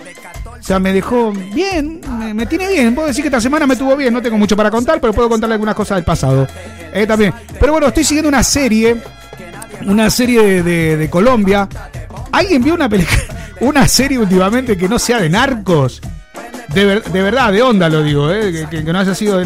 [0.59, 2.01] O sea, me dejó bien,
[2.33, 2.93] me, tiene bien.
[2.95, 5.29] Puedo decir que esta semana me tuvo bien, no tengo mucho para contar, pero puedo
[5.29, 6.47] contarle algunas cosas del pasado.
[6.93, 7.33] Eh, también.
[7.59, 8.97] Pero bueno, estoy siguiendo una serie
[9.85, 11.67] una serie de, de- Colombia.
[12.31, 13.17] ¿Alguien vio una película,
[13.61, 16.01] una serie últimamente que no sea de narcos?
[16.73, 18.67] De, ver- de verdad, de onda lo digo, ¿eh?
[18.69, 19.45] que no haya sido de,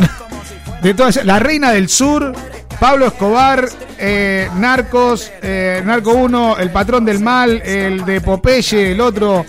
[0.82, 1.24] de todas.
[1.26, 2.34] La Reina del Sur,
[2.80, 3.68] Pablo Escobar,
[4.00, 9.46] eh, Narcos, eh, Narco 1, El Patrón del Mal, el de Popeye, el otro.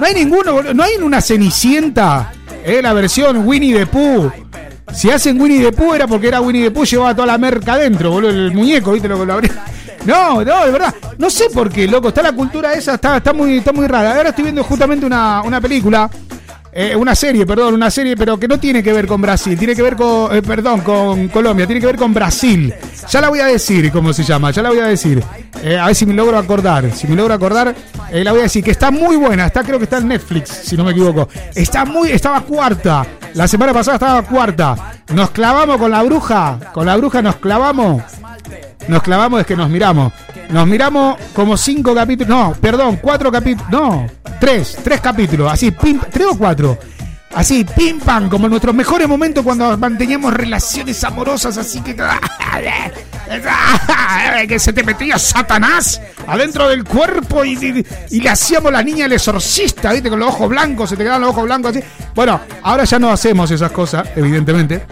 [0.00, 2.32] No hay ninguno, no hay una Cenicienta,
[2.64, 4.32] eh, la versión Winnie the Pooh.
[4.94, 7.74] Si hacen Winnie the Pooh era porque era Winnie the Pooh, llevaba toda la merca
[7.74, 9.64] adentro, boludo, el muñeco, ¿viste lo que lo abría?
[10.06, 10.94] No, no, de verdad.
[11.18, 12.08] No sé por qué, loco.
[12.08, 14.16] Está la cultura esa, está, está muy, está muy rara.
[14.16, 16.10] Ahora estoy viendo justamente una, una película.
[16.76, 19.76] Eh, una serie, perdón, una serie, pero que no tiene que ver con Brasil, tiene
[19.76, 22.74] que ver con, eh, perdón, con Colombia, tiene que ver con Brasil.
[23.08, 25.22] Ya la voy a decir cómo se llama, ya la voy a decir.
[25.62, 27.72] Eh, a ver si me logro acordar, si me logro acordar,
[28.10, 30.76] la voy a decir, que está muy buena, está creo que está en Netflix, si
[30.76, 31.28] no me equivoco.
[31.54, 34.94] Está muy, estaba cuarta, la semana pasada estaba cuarta.
[35.14, 38.02] Nos clavamos con la bruja, con la bruja nos clavamos.
[38.88, 40.12] Nos clavamos es que nos miramos.
[40.50, 42.28] Nos miramos como cinco capítulos.
[42.28, 43.70] No, perdón, cuatro capítulos.
[43.70, 44.06] No,
[44.40, 45.52] tres, tres capítulos.
[45.52, 46.78] Así, pim, tres o cuatro.
[47.34, 51.96] Así, pim pam, como en nuestros mejores momentos cuando manteníamos relaciones amorosas, así que.
[54.48, 59.12] que se te metía Satanás adentro del cuerpo y, y- le hacíamos la niña el
[59.12, 60.10] exorcista, ¿viste?
[60.10, 61.84] Con los ojos blancos, se te quedaban los ojos blancos así.
[62.14, 64.84] Bueno, ahora ya no hacemos esas cosas, evidentemente.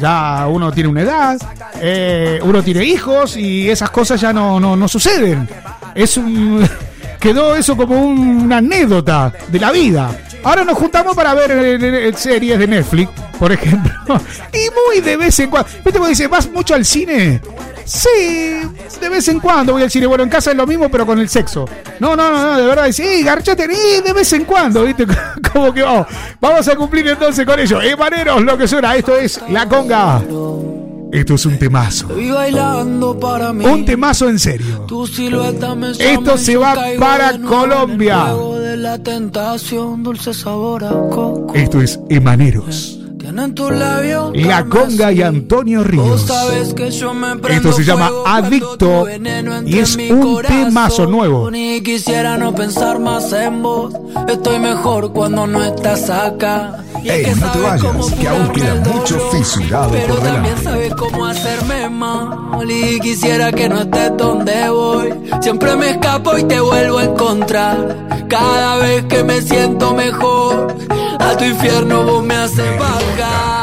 [0.00, 1.36] Ya uno tiene una edad,
[1.80, 5.48] eh, uno tiene hijos y esas cosas ya no, no, no suceden.
[5.94, 6.66] Es un.
[7.20, 10.10] Quedó eso como una anécdota de la vida.
[10.42, 13.92] Ahora nos juntamos para ver eh, eh, series de Netflix, por ejemplo.
[14.52, 15.68] Y muy de vez en cuando.
[15.70, 16.26] ¿Viste cómo dice?
[16.26, 17.40] ¿Vas mucho al cine?
[17.84, 18.60] Sí,
[19.00, 20.06] de vez en cuando voy al cine.
[20.06, 21.66] Bueno, en casa es lo mismo, pero con el sexo.
[22.00, 22.90] No, no, no, no de verdad.
[22.92, 25.06] Sí, garchate, y de vez en cuando, ¿viste?
[25.52, 26.06] Como que vamos.
[26.40, 27.80] Vamos a cumplir entonces con ello.
[27.80, 28.94] Emaneros, lo que suena.
[28.96, 30.20] Esto es La Conga.
[31.12, 32.08] Esto es un temazo.
[33.20, 33.64] Para mí.
[33.64, 34.86] Un temazo en serio.
[35.98, 38.34] Esto se va para Colombia.
[39.98, 41.52] dulce sabor a coco.
[41.54, 42.98] Esto es Emaneros.
[44.34, 46.26] La Conga y Antonio Ríos.
[47.50, 49.06] Esto se llama Adicto
[49.66, 51.50] y es un temazo nuevo.
[51.50, 53.94] Ni quisiera no pensar más en vos.
[54.28, 56.84] Estoy mejor cuando no estás acá.
[57.04, 60.62] Ey, que no te vayas, que aún queda mucho fisurado Pero por también delante.
[60.64, 62.70] sabes cómo hacerme mal.
[62.70, 65.14] Y quisiera que no estés donde voy.
[65.40, 68.06] Siempre me escapo y te vuelvo a encontrar.
[68.28, 70.74] Cada vez que me siento mejor.
[71.18, 73.57] A tu infierno vos me haces bajar.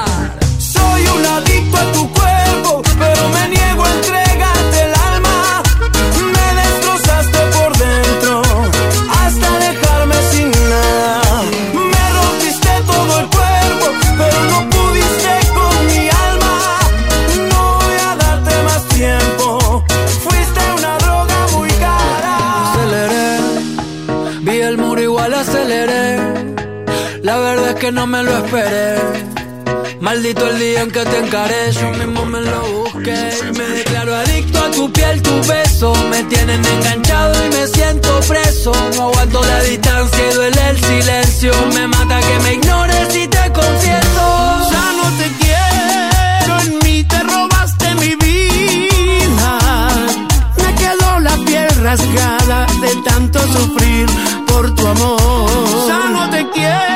[27.86, 28.96] Que no me lo esperé.
[30.00, 33.30] Maldito el día en que te encaré, yo mismo me lo busqué.
[33.48, 35.94] Y me declaro adicto a tu piel, tu beso.
[36.10, 38.72] Me tienen enganchado y me siento preso.
[38.96, 41.54] No aguanto la distancia y duele el silencio.
[41.76, 44.24] Me mata que me ignores y te confieso.
[44.74, 49.60] Ya no te quiero, en mí te robaste mi vida.
[50.58, 54.08] Me quedó la piel rasgada de tanto sufrir
[54.48, 55.88] por tu amor.
[55.88, 56.96] Ya no te quiero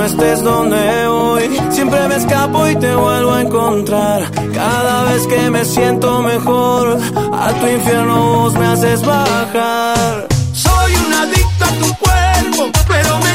[0.00, 1.60] no estés donde voy.
[1.70, 4.30] Siempre me escapo y te vuelvo a encontrar.
[4.54, 6.98] Cada vez que me siento mejor,
[7.32, 10.26] a tu infierno vos me haces bajar.
[10.54, 13.29] Soy un adicto a tu cuerpo, pero me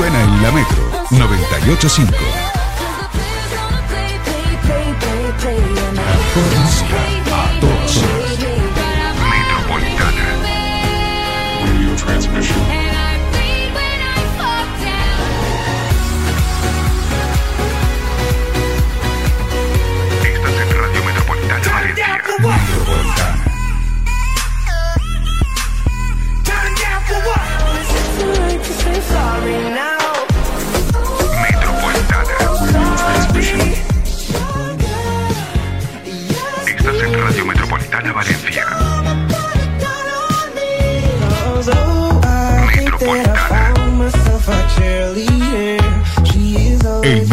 [0.00, 2.59] suena en la Metro 985.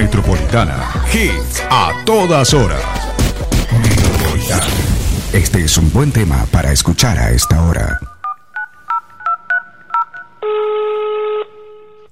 [0.08, 1.03] Metropolitana.
[1.12, 2.82] Hits a todas horas.
[3.78, 4.64] Metropolitana.
[5.34, 7.99] Este es un buen tema para escuchar a esta hora.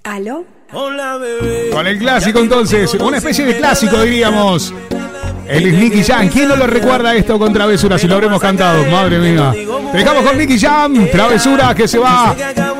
[0.03, 0.43] ¿Aló?
[0.73, 1.69] Hola, bebé.
[1.71, 4.73] Con el clásico entonces, una especie de clásico diríamos.
[5.47, 6.27] El es Nicky Jam.
[6.27, 7.97] ¿Quién no lo recuerda esto con Travesura?
[7.97, 9.53] Si lo habremos cantado, madre mía.
[9.93, 12.35] Dejamos con Nicky Jam, Travesura que se va.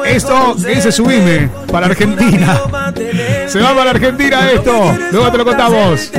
[0.08, 2.62] Esto que dice subime para Argentina.
[3.48, 4.96] Se va para Argentina esto.
[5.12, 6.12] Luego te lo contamos.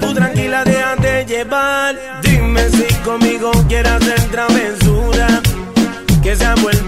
[0.00, 1.96] Tú tranquila, déjate llevar.
[2.22, 5.40] Dime si conmigo quieres hacer travesura.
[6.22, 6.87] Que se ha vuelto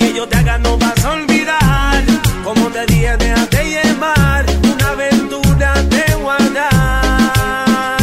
[0.00, 2.02] Que yo te haga no vas a olvidar.
[2.42, 4.44] Como te dije, déjate llevar.
[4.72, 8.00] Una aventura te guardar.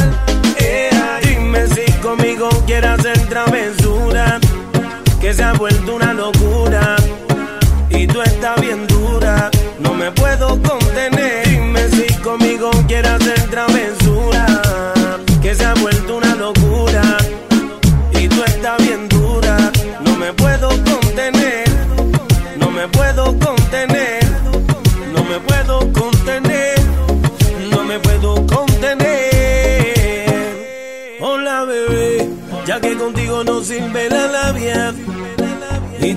[0.59, 4.39] Ea, dime si conmigo quieres hacer travesura.
[5.19, 6.36] Que se ha vuelto una locura.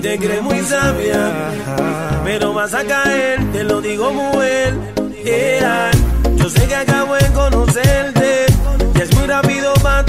[0.01, 1.31] Te crees muy sabia,
[2.23, 4.73] pero vas a caer, te lo digo mujer.
[5.23, 5.91] Yeah.
[6.37, 8.45] Yo sé que acabo de conocerte,
[8.95, 10.03] y es muy rápido para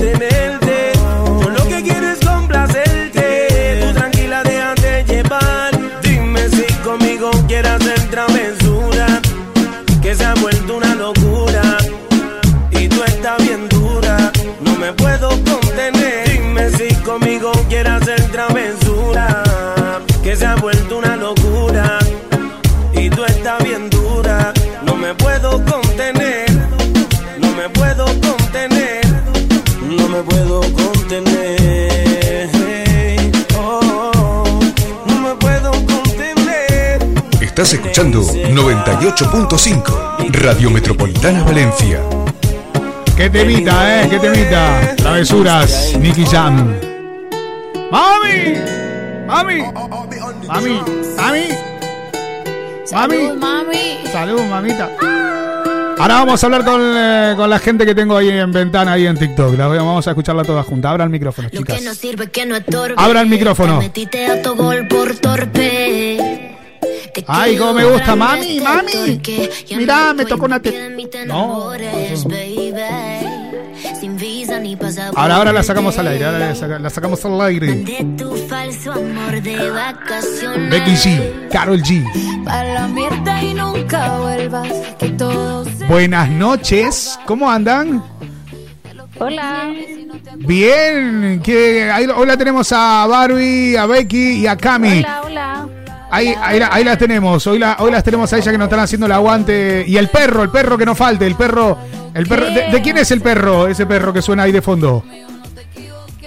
[37.63, 42.01] Estás escuchando 98.5 Radio Metropolitana Valencia.
[43.17, 44.09] ¡Qué temita, eh!
[44.11, 44.97] ¡Qué temita!
[44.97, 46.75] Travesuras, Nicky Jam.
[47.89, 48.55] ¡Mami!
[49.29, 49.63] ¡Mami!
[50.49, 50.81] ¡Mami!
[51.17, 51.45] ¡Mami!
[52.91, 53.33] ¡Mami!
[53.39, 53.99] mami.
[54.11, 54.91] ¡Salud, mamita!
[56.01, 59.07] Ahora vamos a hablar con, eh, con la gente que tengo ahí en ventana, ahí
[59.07, 59.57] en TikTok.
[59.57, 60.91] La vamos a escucharla toda junta.
[60.91, 61.81] Abra el micrófono, chicas.
[62.97, 63.81] Abra el micrófono.
[67.27, 69.21] Ay, cómo me gusta, mami, este mami.
[69.87, 70.61] no me tocó una
[71.27, 71.73] No.
[75.15, 76.25] Ahora, ahora la sacamos al aire.
[76.25, 77.67] Ahora la, saca- la sacamos al aire.
[77.75, 80.71] De tu falso amor de vacaciones.
[80.71, 82.03] Becky G, Carol G.
[84.99, 85.09] Que
[85.89, 87.19] Buenas noches.
[87.27, 88.03] ¿Cómo andan?
[89.19, 89.73] Hola.
[90.37, 91.41] Bien.
[91.43, 91.91] ¿Qué?
[91.91, 95.01] Ahí, hoy la tenemos a Barbie, a Becky y a Cami.
[95.01, 95.52] Hola, hola.
[96.13, 97.47] Ahí, ahí, ahí las tenemos.
[97.47, 99.85] Hoy, la- hoy las tenemos a ella que nos están haciendo el aguante.
[99.87, 101.27] Y el perro, el perro que no falte.
[101.27, 101.79] El perro.
[102.15, 103.67] El perro ¿de, de quién es el perro?
[103.67, 105.03] Ese perro que suena ahí de fondo.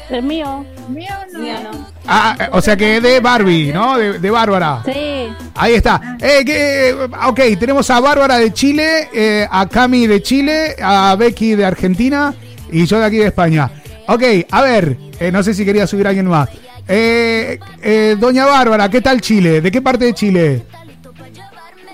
[0.10, 0.66] El mío.
[0.90, 1.40] Mío no.
[1.40, 1.86] Mío no.
[2.08, 3.98] Ah, eh, o sea que de Barbie, ¿no?
[3.98, 4.82] De, de Bárbara.
[4.86, 5.28] Sí.
[5.56, 6.18] Ahí está.
[6.20, 6.94] Eh, que, eh,
[7.28, 12.34] ok, tenemos a Bárbara de Chile, eh, a Cami de Chile, a Becky de Argentina
[12.72, 13.70] y yo de aquí de España.
[14.08, 14.22] Ok,
[14.52, 16.50] a ver, eh, no sé si quería subir a alguien más.
[16.88, 19.62] Eh, eh, Doña Bárbara, ¿qué tal Chile?
[19.62, 20.64] ¿De qué parte de Chile?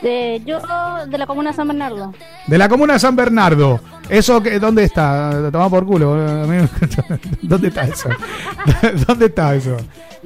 [0.01, 0.59] De, yo
[1.07, 2.13] de la comuna San Bernardo.
[2.47, 3.79] De la comuna de San Bernardo.
[4.09, 5.49] ¿Eso que, dónde está?
[5.51, 6.15] Toma por culo.
[7.41, 8.09] ¿Dónde está eso?
[9.07, 9.77] ¿Dónde está eso?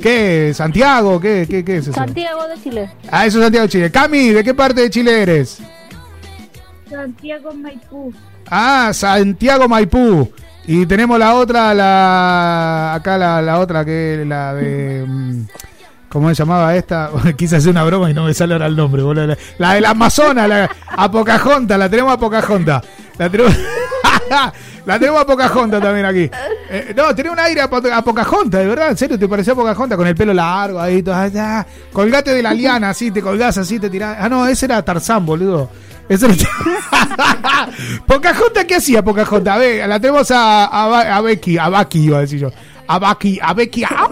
[0.01, 0.53] ¿Qué?
[0.55, 1.20] ¿Santiago?
[1.20, 1.93] ¿Qué, qué, qué es eso?
[1.93, 2.89] Santiago de Chile.
[3.11, 3.91] Ah, eso es Santiago de Chile.
[3.91, 5.59] Cami, ¿de qué parte de Chile eres?
[6.89, 8.13] Santiago Maipú.
[8.49, 10.32] Ah, Santiago Maipú.
[10.68, 15.45] Y tenemos la otra, la acá la, la otra que la de mm,
[16.09, 17.11] ¿cómo se llamaba esta?
[17.38, 19.28] Quise hacer una broma y no me sale ahora el nombre, boludo.
[19.28, 22.84] La, la del Amazonas, la a Pocahontas, la tenemos a Pocahontas.
[23.18, 23.53] La tenemos
[24.86, 26.30] La tenemos a Pocahontas también aquí.
[26.70, 29.55] Eh, no, tenía un aire a, a Pocahontas, de verdad, en serio, te parecía a
[29.55, 31.66] Pocahontas con el pelo largo ahí, todo, ah, ah.
[31.91, 34.18] colgate de la liana así, te colgás así, te tirás.
[34.20, 35.70] Ah, no, ese era Tarzán, boludo.
[36.08, 36.36] Ese era...
[38.06, 39.56] Pocahontas, ¿qué hacía Pocahontas?
[39.56, 42.51] A ver, la tenemos a, a, Becky, a Baki iba a decir yo.
[42.88, 43.88] A Baki, a Becky, a,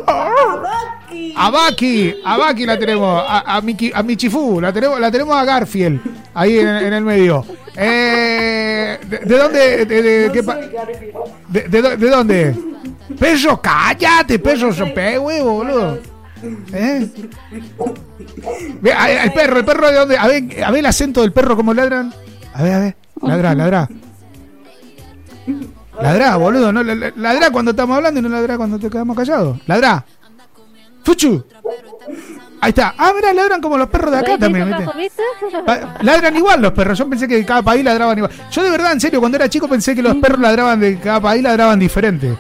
[1.38, 5.46] a Baki, a Baki la tenemos, a, a, a Michifu, la tenemos, la tenemos a
[5.46, 6.02] Garfield,
[6.34, 7.46] ahí en, en el medio.
[7.76, 9.86] Eh, de, de dónde?
[9.86, 10.42] De, de- qué
[11.50, 12.56] de, de dó- de dónde?
[13.20, 16.00] Perro, cállate, perro, rompe huevo, boludo.
[16.74, 17.10] ¿Eh?
[18.84, 20.18] El perro, el perro de dónde?
[20.18, 22.14] A ver, a ver el acento del perro, cómo ladran.
[22.54, 23.90] A ver, a ver, ladra, ladra.
[26.02, 29.16] Ladrá, boludo, no la- la- ladrá cuando estamos hablando y no ladrá cuando te quedamos
[29.16, 29.60] callados.
[29.68, 30.04] Ladrá.
[31.04, 31.46] Fuchu.
[32.62, 32.96] Ahí está.
[32.98, 34.74] Ah, mira, ladran como los perros de acá también.
[36.02, 36.98] Ladran igual los perros.
[36.98, 38.32] Yo pensé que cada país ladraban igual.
[38.52, 41.20] Yo de verdad, en serio, cuando era chico pensé que los perros ladraban de cada
[41.20, 42.38] país ladraban diferente.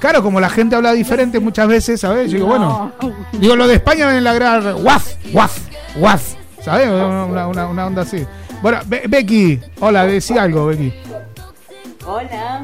[0.00, 2.30] Claro, como la gente habla diferente muchas veces, ¿sabes?
[2.30, 2.92] Yo digo, bueno.
[3.32, 5.58] Digo, los de España deben ladrar guaf, guaf,
[5.96, 6.22] guaf.
[6.62, 6.88] ¿Sabes?
[6.88, 8.24] Una, una- una onda así.
[8.62, 9.60] Bueno, Be- Becky.
[9.80, 10.92] Hola, decía algo, Becky.
[12.06, 12.62] Hola.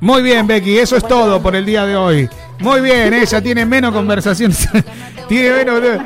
[0.00, 2.28] Muy bien, Becky, eso es todo por el día de hoy.
[2.60, 4.52] Muy bien, ella tiene menos conversación.
[5.28, 5.80] tiene menos.
[5.82, 5.98] eh,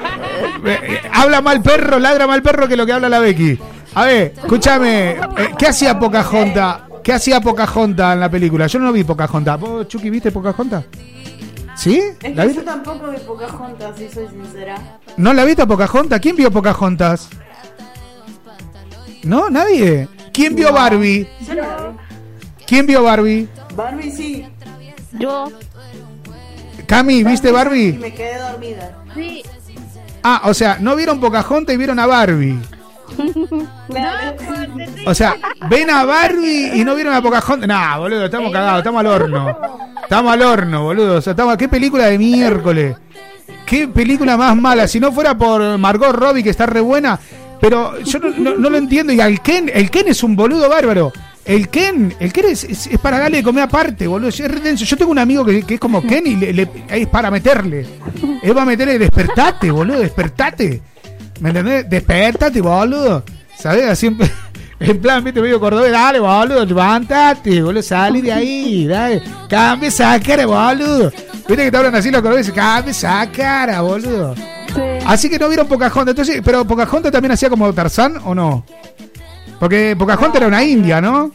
[0.64, 3.58] eh, habla mal perro, ladra mal perro que lo que habla la Becky.
[3.94, 5.18] A ver, escúchame, eh,
[5.58, 6.78] ¿qué hacía Pocahontas?
[7.02, 8.66] ¿Qué hacía Pocahontas en la película?
[8.66, 9.58] Yo no vi Pocahontas.
[9.58, 10.84] ¿Vos, Chucky, viste Pocahontas?
[11.76, 12.00] ¿Sí?
[12.22, 12.64] Es ¿La que viste?
[12.64, 14.98] yo tampoco vi Pocahontas, si soy sincera.
[15.16, 16.20] ¿No la viste a Pocahontas?
[16.20, 17.28] ¿Quién vio Pocahontas?
[19.24, 19.48] ¿No?
[19.50, 20.08] ¿Nadie?
[20.32, 21.28] ¿Quién vio Barbie?
[21.46, 21.96] Yo no la vi.
[22.66, 23.48] ¿Quién vio Barbie?
[23.76, 24.46] Barbie sí.
[25.18, 25.50] Yo.
[26.86, 27.92] Cami, ¿viste Barbie?
[27.94, 28.98] me quedé dormida.
[29.14, 29.42] Sí.
[30.22, 32.58] Ah, o sea, no vieron Pocahontas y vieron a Barbie.
[33.88, 34.36] Claro.
[35.06, 35.36] O sea,
[35.68, 37.68] ven a Barbie y no vieron a Pocahontas.
[37.68, 39.58] Nah, boludo, estamos cagados, estamos al horno.
[40.02, 41.16] Estamos al horno, boludo.
[41.16, 41.56] O sea, estamos...
[41.56, 42.96] ¿Qué película de miércoles?
[43.66, 44.86] ¿Qué película más mala?
[44.88, 47.18] Si no fuera por Margot Robbie, que está re buena.
[47.60, 49.12] Pero yo no, no- no lo entiendo.
[49.12, 51.12] Y al Ken, el Ken es un boludo bárbaro.
[51.44, 54.28] El Ken, el Ken es, es- es para darle de comer aparte, boludo.
[54.28, 54.84] Es re denso.
[54.84, 57.86] Yo tengo un amigo que, que es como Ken y le- le- es para meterle.
[58.42, 60.82] Él va a meterle, despertate, boludo, despertate.
[61.42, 61.90] ¿Me entendés?
[61.90, 63.24] Despertate, boludo.
[63.58, 63.90] ¿Sabes?
[63.90, 64.18] Así en,
[64.80, 69.22] en plan, viste, medio cordobés, dale, boludo, levántate, boludo, salí de ahí, dale.
[69.48, 71.10] Cambia esa cara, boludo.
[71.48, 74.34] Viste que te hablan así los cordobeses, cambia esa cara, boludo.
[75.04, 76.12] Así que no vieron Pocahontas.
[76.12, 78.64] Entonces, pero Pocahontas también hacía como Tarzán o no?
[79.58, 81.32] Porque Pocahontas era una india, ¿no?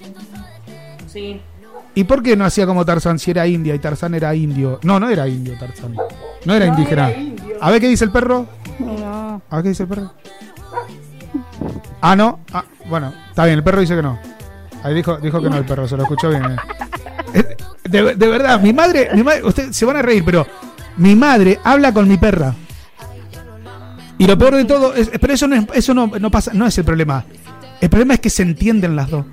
[1.11, 1.41] Sí.
[1.95, 4.79] ¿Y por qué no hacía como Tarzán si era india y Tarzán era indio?
[4.83, 5.95] No, no era indio Tarzán.
[6.45, 7.09] No era No, indígena.
[7.09, 7.55] era indio.
[7.59, 8.45] A ver qué dice el perro.
[8.79, 9.41] No.
[9.49, 10.13] A qué dice el perro.
[12.01, 12.39] Ah, no.
[12.53, 14.19] Ah, bueno, está bien, el perro dice que no.
[14.83, 16.43] Ahí dijo, dijo que no el perro, se lo escuchó bien.
[16.43, 16.55] eh.
[17.33, 17.57] Eh,
[17.89, 20.45] De, verdad, mi madre, mi madre, ustedes se van a reír, pero
[20.97, 22.53] mi madre habla con mi perra.
[24.19, 26.77] Y lo peor de todo es, pero eso no es, eso no pasa, no es
[26.77, 27.23] el problema.
[27.81, 29.25] El problema es que se entienden las dos.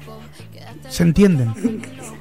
[0.88, 1.54] Se entienden.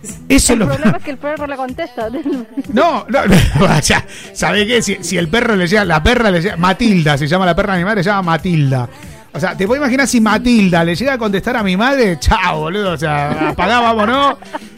[0.03, 2.09] Eso es El lo problema es que el perro le contesta.
[2.73, 4.81] no, no, no, ya, ¿sabe qué?
[4.81, 7.73] Si, si el perro le llega, la perra le llega, Matilda, se llama la perra
[7.73, 8.87] de mi madre, se llama Matilda.
[9.33, 12.59] O sea, te puedo imaginar si Matilda le llega a contestar a mi madre, chao,
[12.59, 14.35] boludo, o sea, apagá, vámonos.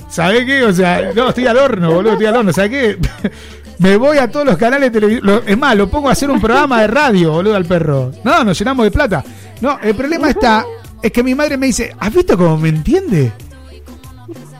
[0.09, 0.63] ¿Sabés qué?
[0.63, 3.31] O sea, no, estoy al horno, boludo, estoy al horno, ¿sabés qué?
[3.79, 5.41] Me voy a todos los canales de televisión.
[5.45, 8.11] Es más, lo pongo a hacer un programa de radio, boludo, al perro.
[8.23, 9.23] No, nos llenamos de plata.
[9.59, 10.63] No, el problema está,
[11.01, 13.33] es que mi madre me dice, ¿has visto cómo me entiende?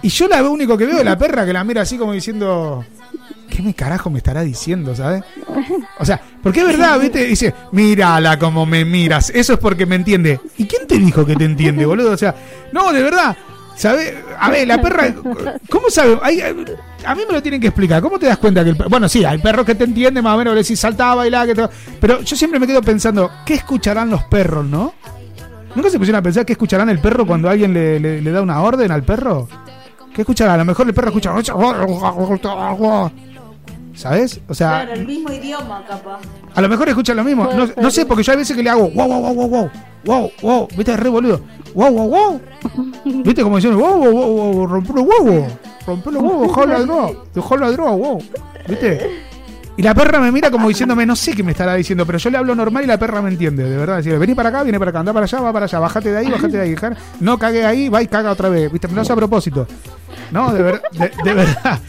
[0.06, 2.86] Y yo la único que veo es la perra que la mira así como diciendo,
[3.50, 5.24] ¿qué me carajo me estará diciendo, sabes?
[6.00, 7.26] O sea, porque es verdad, ¿viste?
[7.26, 9.32] Dice, mírala como me miras.
[9.32, 10.40] Eso es porque me entiende.
[10.60, 12.12] ¿Y quién te dijo que te entiende, boludo?
[12.12, 12.36] O sea,
[12.72, 13.36] no, de verdad.
[13.76, 14.14] ¿Sabes?
[14.40, 15.12] A ver, la perra.
[15.72, 16.20] ¿Cómo sabe?
[17.04, 18.00] A mí me lo tienen que explicar.
[18.02, 18.90] ¿Cómo te das cuenta que el perro.?
[18.92, 21.56] Bueno, sí, hay perros que te entienden más o menos, le decís saltaba, bailaba, que
[21.56, 21.68] te-
[22.00, 24.94] Pero yo siempre me quedo pensando, ¿qué escucharán los perros, no?
[25.74, 28.62] ¿Nunca se pusieron a pensar qué escucharán el perro cuando alguien le- le da una
[28.62, 29.50] orden al perro?
[30.16, 30.54] ¿Qué escuchará?
[30.54, 31.34] A lo mejor el perro escucha.
[33.94, 34.40] ¿Sabes?
[34.48, 36.20] O sea, Claro, el mismo idioma, capaz.
[36.54, 37.50] a lo mejor escuchan lo mismo.
[37.54, 39.70] No, no sé, porque yo hay veces que le hago wow, wow, wow, wow, wow,
[40.06, 41.42] wow, wow, viste, re boludo.
[41.74, 42.42] Wow, wow, wow.
[43.24, 45.52] Viste como diciendo wow, wow, wow, wow, rompe los huevos.
[45.86, 48.24] Rompe los huevos, dejó la droga, dejó la droga, wow.
[48.68, 49.26] ¿Viste?
[49.78, 52.30] Y la perra me mira como diciéndome, no sé qué me estará diciendo, pero yo
[52.30, 53.98] le hablo normal y la perra me entiende, de verdad.
[53.98, 56.18] Decir, vení para acá, viene para acá, anda para allá, va para allá, bájate de
[56.18, 56.70] ahí, bájate de ahí.
[56.72, 58.72] dejar- No cague ahí, va y caga otra vez.
[58.72, 58.88] ¿Viste?
[58.88, 59.68] Lo hace a propósito.
[60.32, 60.82] No, de, ver-
[61.24, 61.80] de, verdad.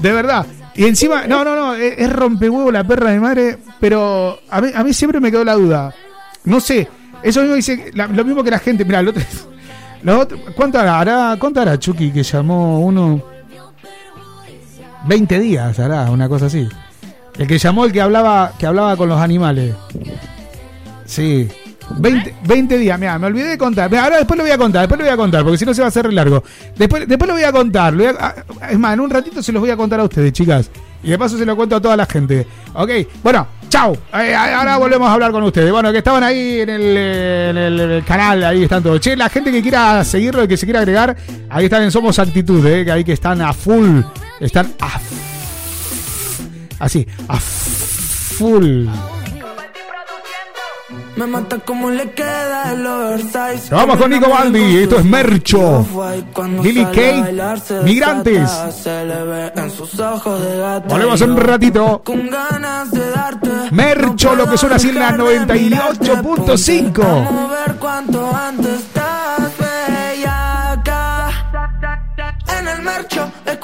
[0.00, 0.46] De verdad.
[0.74, 4.68] Y encima, no, no, no, es, es rompehuevo la perra de madre, pero a mí,
[4.74, 5.94] a mí siempre me quedó la duda.
[6.44, 6.88] No sé,
[7.22, 9.22] eso mismo dice, la- lo mismo que la gente, mira, lo otro,
[10.02, 13.22] lo otro- ¿cuánto hará- ¿Cuánto hará Chucky que llamó uno?
[15.06, 16.68] 20 días hará, una cosa así.
[17.38, 19.74] El que llamó el que hablaba, que hablaba con los animales.
[21.04, 21.48] Sí.
[21.98, 23.94] 20, 20 días, mira, me olvidé de contar.
[23.94, 25.82] Ahora después lo voy a contar, después lo voy a contar, porque si no se
[25.82, 26.42] va a hacer largo.
[26.76, 27.94] Después, después lo voy a contar.
[28.18, 28.34] ah,
[28.70, 30.68] es más, en un ratito se los voy a contar a ustedes, chicas.
[31.04, 32.44] Y de paso se lo cuento a toda la gente.
[32.74, 32.90] Ok,
[33.22, 33.96] bueno, chau.
[34.18, 35.70] Eh, ahora volvemos a hablar con ustedes.
[35.70, 38.98] Bueno, que estaban ahí en el, eh, en el- en el canal, ahí están todos.
[39.00, 41.16] Che, la gente que quiera seguirlo y que se quiera agregar,
[41.48, 44.00] ahí están en Somos Actitud, eh, que ahí que están a full.
[44.40, 44.98] Están a
[46.78, 48.86] Así, a full.
[51.16, 53.74] Me mata como le queda el oversize.
[53.74, 55.86] Vamos con Nico Baldi, esto es Mercho.
[56.62, 57.32] Lily Kate,
[57.84, 58.50] Migrantes.
[60.86, 62.02] Volvemos un ratito.
[63.70, 67.02] Mercho, lo que suena así en la 98.5.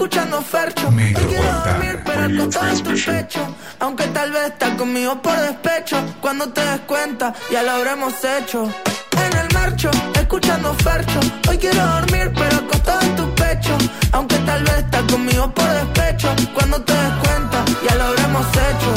[0.02, 0.88] escuchando Fercho.
[0.88, 3.56] Hoy quiero dormir, pero acostado en tu pecho.
[3.78, 5.96] Aunque tal vez estás conmigo por despecho.
[6.20, 8.64] Cuando te des cuenta, ya lo habremos hecho.
[8.64, 11.20] En el mercho, escuchando Fercho.
[11.48, 13.78] Hoy quiero dormir, pero acostado en tu pecho.
[14.12, 16.34] Aunque tal vez estás conmigo por despecho.
[16.52, 18.90] Cuando te des cuenta, ya lo habremos hecho.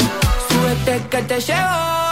[0.48, 2.05] Súbete que te llevo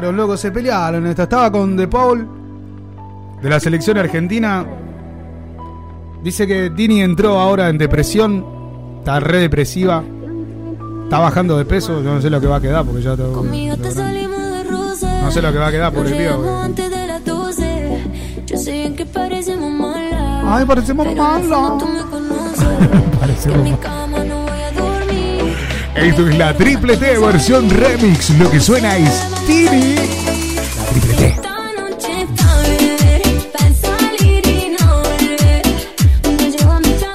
[0.00, 1.06] pelearon, loco, se pelearon.
[1.06, 2.26] Esta Estaba con De Paul
[3.42, 4.66] de la selección argentina.
[6.22, 8.44] Dice que Tini entró ahora en depresión.
[8.98, 10.02] Está re depresiva.
[11.04, 12.02] Está bajando de peso.
[12.02, 13.14] Yo no sé lo que va a quedar porque ya
[14.68, 15.22] rosa.
[15.22, 16.30] No sé lo que va a quedar por el Nos tío.
[16.30, 17.98] llegamos antes de las 12.
[18.46, 20.44] Yo sé bien que parecemos malas.
[20.46, 21.06] Ay, parecemos
[22.10, 22.68] conoces.
[23.20, 23.80] Parecemos
[24.76, 25.54] dormir.
[25.94, 28.30] Esto es la triple T versión remix.
[28.38, 31.36] Lo que suena es La triple T.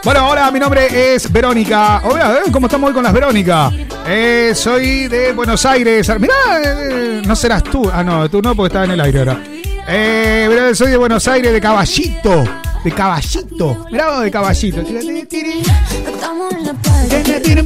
[0.03, 2.01] Bueno, hola, mi nombre es Verónica.
[2.03, 2.51] Hola, ¿eh?
[2.51, 3.71] ¿cómo estamos hoy con las Verónica?
[4.05, 6.11] Eh, soy de Buenos Aires.
[6.19, 7.89] Mirá, eh, no serás tú.
[7.91, 9.39] Ah, no, tú no, porque estás en el aire ahora.
[9.87, 12.43] Eh, soy de Buenos Aires, de Caballito.
[12.83, 13.87] De Caballito.
[13.91, 14.81] Mirá de Caballito.
[14.81, 15.25] en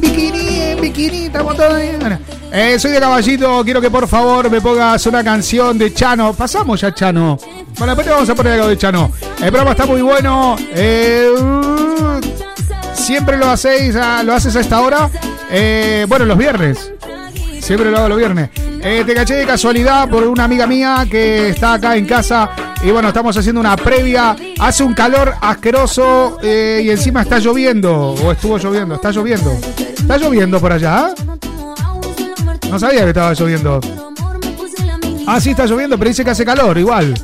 [0.00, 1.98] bikini, en bikini, estamos todos bien.
[2.52, 6.32] Eh, soy de Caballito, quiero que por favor me pongas una canción de Chano.
[6.32, 7.38] Pasamos ya Chano.
[7.78, 9.12] Bueno, después te vamos a poner algo de Chano.
[9.40, 10.56] El programa está muy bueno.
[10.72, 11.28] Eh,
[12.94, 15.08] siempre lo hacéis, a- lo haces a esta hora.
[15.50, 16.92] Eh, bueno, los viernes.
[17.60, 18.50] Siempre lo hago los viernes.
[18.82, 22.50] Eh, te caché de casualidad por una amiga mía que está acá en casa.
[22.82, 24.34] Y bueno, estamos haciendo una previa.
[24.58, 27.94] Hace un calor asqueroso eh, y encima está lloviendo.
[28.14, 28.96] O estuvo lloviendo.
[28.96, 29.52] Está lloviendo.
[29.78, 31.14] Está lloviendo por allá.
[32.70, 33.80] No sabía que estaba lloviendo.
[35.26, 37.14] Ah, sí, está lloviendo, pero dice que hace calor igual.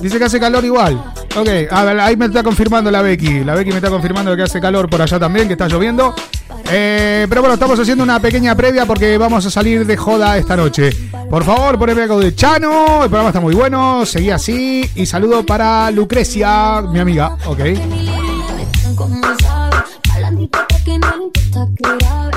[0.00, 1.02] Dice que hace calor igual.
[1.36, 3.44] Ok, a ver, ahí me está confirmando la Becky.
[3.44, 6.14] La Becky me está confirmando que hace calor por allá también, que está lloviendo.
[6.70, 10.56] Eh, pero bueno, estamos haciendo una pequeña previa porque vamos a salir de joda esta
[10.56, 10.90] noche.
[11.28, 13.02] Por favor, poneme algo de Chano.
[13.04, 14.06] El programa está muy bueno.
[14.06, 14.88] Seguí así.
[14.94, 17.36] Y saludo para Lucrecia, mi amiga.
[17.46, 17.60] Ok.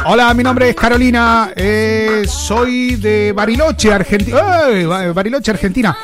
[0.06, 1.51] Hola, mi nombre es Carolina.
[1.56, 4.41] eh, soy de Bariloche, Argentina.
[5.14, 5.97] Bariloche, Argentina.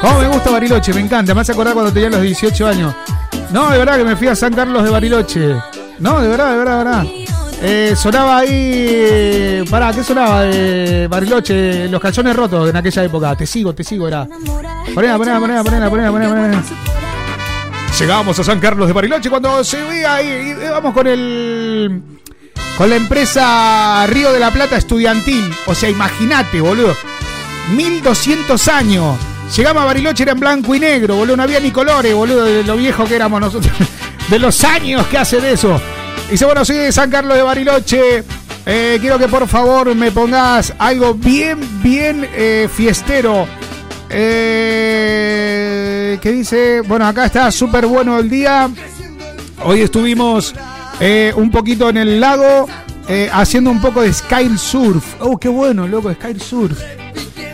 [0.00, 0.92] ¿Cómo me gusta Bariloche?
[0.92, 1.34] Me encanta.
[1.34, 2.94] Me hace acordar cuando tenía los 18 años.
[3.50, 5.54] No, de verdad que me fui a San Carlos de Bariloche.
[5.98, 7.04] No, de verdad, de verdad, de verdad.
[7.62, 8.48] Eh, sonaba ahí.
[8.90, 11.88] eh, Pará, ¿qué sonaba de Bariloche?
[11.88, 13.34] Los calzones rotos en aquella época.
[13.36, 14.26] Te sigo, te sigo, era.
[14.94, 16.62] Ponela, ponela, ponela, ponela, ponela, ponela.
[17.98, 20.54] Llegábamos a San Carlos de Bariloche cuando se veía ahí.
[20.56, 22.02] y Vamos con el.
[22.76, 25.52] con la empresa Río de la Plata Estudiantil.
[25.66, 26.94] O sea, imagínate, boludo.
[27.74, 29.16] 1200 años.
[29.56, 31.36] Llegamos a Bariloche, era en blanco y negro, boludo.
[31.36, 33.72] No había ni colores, boludo, de lo viejo que éramos nosotros.
[34.28, 35.78] De los años que hace de eso.
[36.30, 38.24] Dice, bueno, soy San Carlos de Bariloche.
[38.64, 43.46] Eh, quiero que por favor me pongas algo bien, bien eh, fiestero.
[44.16, 46.82] Eh, ¿Qué dice?
[46.82, 48.70] Bueno, acá está súper bueno el día.
[49.64, 50.54] Hoy estuvimos
[51.00, 52.68] eh, un poquito en el lago
[53.08, 55.20] eh, haciendo un poco de sky surf.
[55.20, 56.78] Oh, qué bueno, loco, sky surf.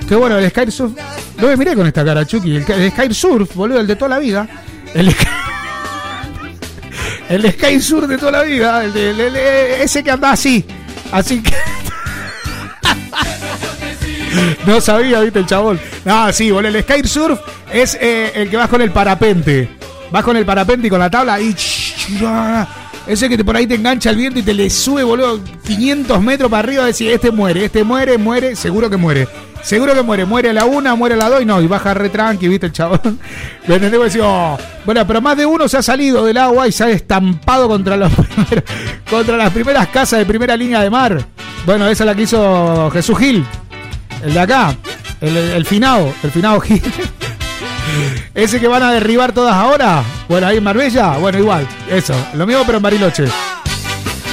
[0.07, 0.93] Qué bueno, el sky surf.
[1.39, 2.57] No me miré con esta cara, Chucky.
[2.57, 4.47] El, el sky surf, boludo, el de toda la vida.
[4.93, 5.09] El,
[7.31, 8.85] el sky surf de toda la vida.
[8.85, 10.67] Ese que anda así.
[11.11, 11.55] Así que.
[14.67, 15.81] No sabía, viste el chabón.
[16.05, 16.77] No, sí, boludo.
[16.77, 17.41] El sky surf
[17.73, 19.69] es eh, el que vas con el parapente.
[20.11, 21.55] Vas con el parapente y con la tabla y.
[23.07, 26.21] Ese que te, por ahí te engancha el viento y te le sube, boludo, 500
[26.23, 26.85] metros para arriba.
[26.85, 29.27] Decir, este muere, este muere, muere, seguro que muere.
[29.63, 30.25] Seguro que muere.
[30.25, 31.61] Muere la una, muere la dos y no.
[31.61, 33.01] Y baja re tranqui, viste el chabón.
[33.67, 33.99] ¿Me entendés?
[33.99, 34.59] Vos decís, oh.
[34.85, 37.97] Bueno, pero más de uno se ha salido del agua y se ha estampado contra,
[37.97, 38.13] los
[39.11, 41.25] contra las primeras casas de primera línea de mar.
[41.67, 43.45] Bueno, esa es la que hizo Jesús Gil.
[44.23, 44.75] El de acá.
[45.21, 46.13] El, el finado.
[46.23, 46.83] El finado Gil.
[48.35, 50.03] Ese que van a derribar todas ahora.
[50.29, 51.19] Bueno, ahí en Marbella.
[51.19, 51.67] Bueno, igual.
[51.91, 52.15] Eso.
[52.35, 53.25] Lo mismo, pero en Bariloche.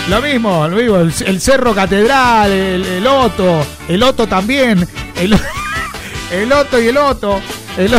[0.10, 0.98] Lo mismo, lo mismo.
[0.98, 3.66] El, el Cerro Catedral, el, el Oto.
[3.88, 4.88] El Oto también.
[5.16, 5.38] El,
[6.32, 7.42] el Oto y el Oto.
[7.78, 7.94] El,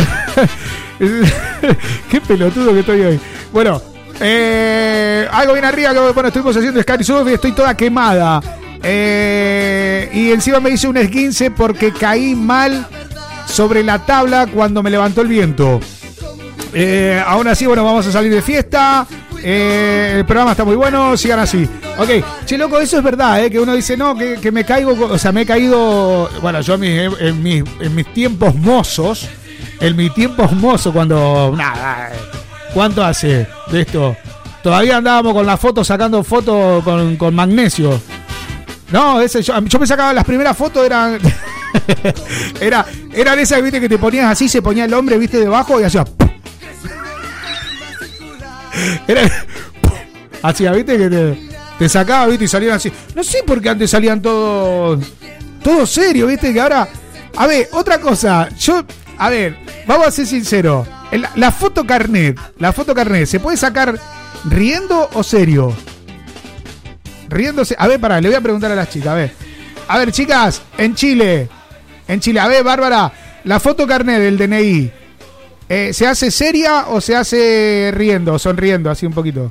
[2.10, 3.20] Qué pelotudo que estoy hoy.
[3.52, 3.80] Bueno,
[4.20, 5.92] eh, algo bien arriba.
[5.92, 8.40] Que, bueno, estuvimos haciendo Sky Surf y estoy toda quemada.
[8.82, 12.86] Eh, y encima me hice un esguince porque caí mal
[13.46, 15.80] sobre la tabla cuando me levantó el viento.
[16.72, 19.06] Eh, aún así, bueno, vamos a salir de fiesta.
[19.42, 21.68] Eh, el programa está muy bueno, sigan así.
[21.98, 23.50] Ok, che, loco, eso es verdad, ¿eh?
[23.50, 27.42] que uno dice, no, que, me caigo, o sea, me he caído, bueno, yo en
[27.42, 29.28] mis, tiempos mozos,
[29.80, 32.16] en mis tiempos mozos, cuando, eh,
[32.74, 34.16] ¿cuánto hace de esto?
[34.62, 38.00] Todavía andábamos con la foto, sacando fotos con magnesio.
[38.90, 41.18] No, ese, yo, yo me sacaba las primeras fotos, eran...
[42.60, 45.84] Era, eran esas, viste, que te ponías así, se ponía el hombre, viste, debajo y
[45.84, 46.04] hacía.
[49.06, 49.46] Era.
[50.42, 51.36] Hacía, viste, que
[51.78, 52.92] te, sacaba, viste, y salían así.
[53.14, 55.04] No sé por qué antes salían todos.
[55.62, 56.88] Todo serio, viste, que ahora.
[57.36, 58.48] A ver, otra cosa.
[58.58, 58.84] Yo.
[59.18, 60.86] A ver, vamos a ser sinceros.
[61.36, 63.98] La foto carnet, la foto carnet, ¿se puede sacar
[64.44, 65.74] riendo o serio?
[67.28, 67.74] Riéndose.
[67.78, 69.32] A ver, pará, le voy a preguntar a las chicas, a ver.
[69.88, 71.48] A ver, chicas, en Chile.
[72.06, 73.12] En Chile, a ver, Bárbara,
[73.44, 74.90] la foto carnet del DNI.
[75.68, 79.50] eh, ¿Se hace seria o se hace riendo, sonriendo, así un poquito?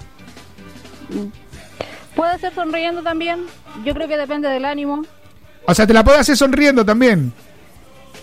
[2.16, 3.46] Puede ser sonriendo también.
[3.86, 5.06] Yo creo que depende del ánimo.
[5.66, 7.32] O sea, te la puedes hacer sonriendo también.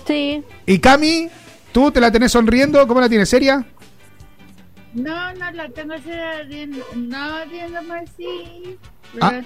[0.06, 0.42] Sí.
[0.66, 1.28] ¿Y Cami?
[1.72, 2.86] ¿Tú te la tenés sonriendo?
[2.86, 3.28] ¿Cómo la tienes?
[3.28, 3.64] ¿Seria?
[4.94, 5.94] No, no la tengo
[6.48, 8.78] riendo, no riéndome así.
[9.20, 9.42] Ah.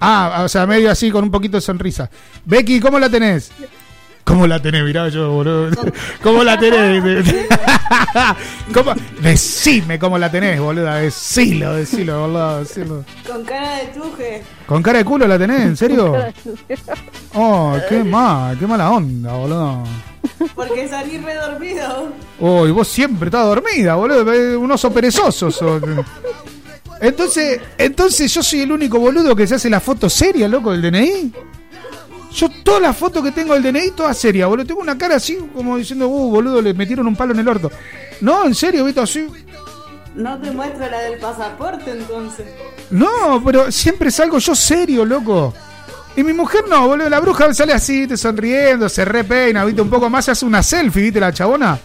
[0.00, 2.10] Ah, o sea, medio así, con un poquito de sonrisa.
[2.44, 3.50] Becky, ¿cómo la tenés?
[4.24, 4.82] ¿Cómo la tenés?
[4.84, 5.70] Mirá yo, boludo.
[6.22, 7.02] ¿Cómo la tenés?
[8.74, 8.94] ¿Cómo?
[9.20, 10.96] Decime cómo la tenés, boluda.
[10.96, 12.60] Decilo, decilo, boludo.
[12.60, 13.04] Decilo.
[13.30, 14.42] Con cara de truje.
[14.66, 15.60] ¿Con cara de culo la tenés?
[15.60, 16.14] ¿En serio?
[17.34, 19.84] Oh, qué mal, qué mala onda, boludo.
[20.54, 22.08] Porque salí redormido.
[22.40, 24.32] Oh, y vos siempre estás dormida, boludo.
[24.32, 25.50] eh, Un oso perezoso.
[25.50, 25.82] sos.
[27.00, 30.80] Entonces, entonces yo soy el único boludo que se hace la foto seria, loco, del
[30.82, 31.32] DNI.
[32.34, 34.66] Yo todas las fotos que tengo del DNI, todas serias, boludo.
[34.66, 37.70] Tengo una cara así como diciendo, uh, boludo, le metieron un palo en el orto.
[38.20, 39.26] No, en serio, viste, así.
[40.16, 42.46] No te muestro la del pasaporte entonces.
[42.90, 45.54] No, pero siempre salgo yo serio, loco.
[46.16, 47.08] Y mi mujer no, boludo.
[47.08, 50.62] La bruja sale así, te sonriendo, se repeina, viste, un poco más, se hace una
[50.62, 51.78] selfie, viste, la chabona.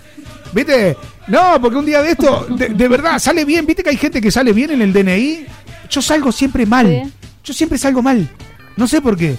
[0.52, 0.98] ¿Viste?
[1.28, 3.68] No, porque un día de esto, de, de verdad, sale bien.
[3.68, 5.46] ¿Viste que hay gente que sale bien en el DNI?
[5.92, 7.12] Yo salgo siempre mal.
[7.44, 8.28] Yo siempre salgo mal.
[8.76, 9.38] No sé por qué.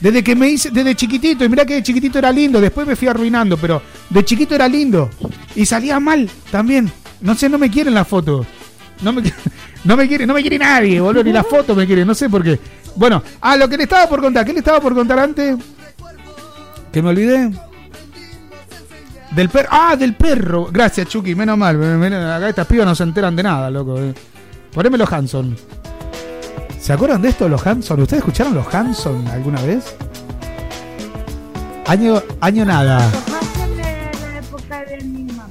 [0.00, 2.96] Desde que me hice, desde chiquitito, y mirá que de chiquitito era lindo, después me
[2.96, 5.10] fui arruinando, pero de chiquito era lindo.
[5.54, 6.90] Y salía mal también.
[7.20, 8.46] No sé, no me quieren la foto.
[9.02, 9.22] No me,
[9.84, 12.30] no me quiere, no me quiere nadie, boludo, ni la foto me quiere, no sé
[12.30, 12.58] por qué.
[12.96, 15.56] Bueno, ah, lo que le estaba por contar, ¿qué le estaba por contar antes?
[16.90, 17.50] Que me olvidé.
[19.32, 19.68] Del perro.
[19.70, 20.68] Ah, del perro.
[20.72, 21.76] Gracias, Chucky, menos mal.
[22.02, 23.98] Acá estas pibas no se enteran de nada, loco.
[24.00, 24.12] eh.
[24.72, 25.56] Poneme los Hanson.
[26.80, 28.00] ¿Se acuerdan de esto, los Hanson?
[28.00, 29.84] ¿Ustedes escucharon los Hanson alguna vez?
[31.86, 32.98] Año, año nada.
[33.76, 35.48] la época de mi mamá.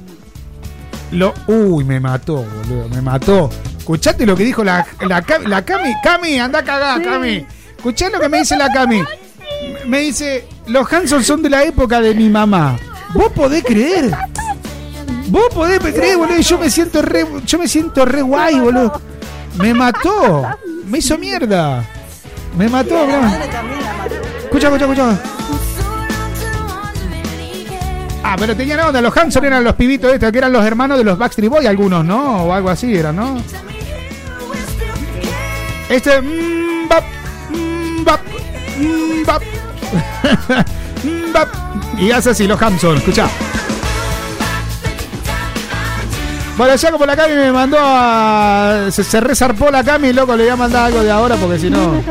[1.12, 3.50] Lo, uy, me mató, boludo, me mató.
[3.78, 5.92] ¿Escuchaste lo que dijo la, la, Cami- la Cami?
[6.02, 7.46] Cami, anda a cagar, Cami.
[7.76, 9.02] Escuchá lo que me dice la Cami.
[9.86, 12.76] Me dice, los Hanson son de la época de mi mamá.
[13.14, 14.10] ¿Vos podés creer?
[15.28, 16.38] ¿Vos podés creer, boludo?
[16.40, 19.00] Yo me siento re, yo me siento re guay, boludo.
[19.56, 20.46] Me mató.
[20.86, 21.84] Me hizo mierda.
[22.56, 23.06] Me mató.
[24.44, 25.18] Escucha, escucha, escucha.
[28.22, 29.00] Ah, pero tenían onda.
[29.00, 32.04] Los Hanson eran los pibitos estos, que eran los hermanos de los Backstreet Boys, algunos,
[32.04, 32.44] ¿no?
[32.44, 33.42] O algo así eran, ¿no?
[35.88, 36.20] Este.
[36.20, 36.88] mm,
[37.50, 38.04] mm,
[38.78, 39.24] mm.
[42.00, 43.28] Y hace así los Hanson, escucha.
[46.60, 48.88] Bueno, ya como la Cami me mandó a.
[48.90, 51.70] Se, se resarpó la Cami, loco, le voy a mandar algo de ahora porque si
[51.70, 52.02] no.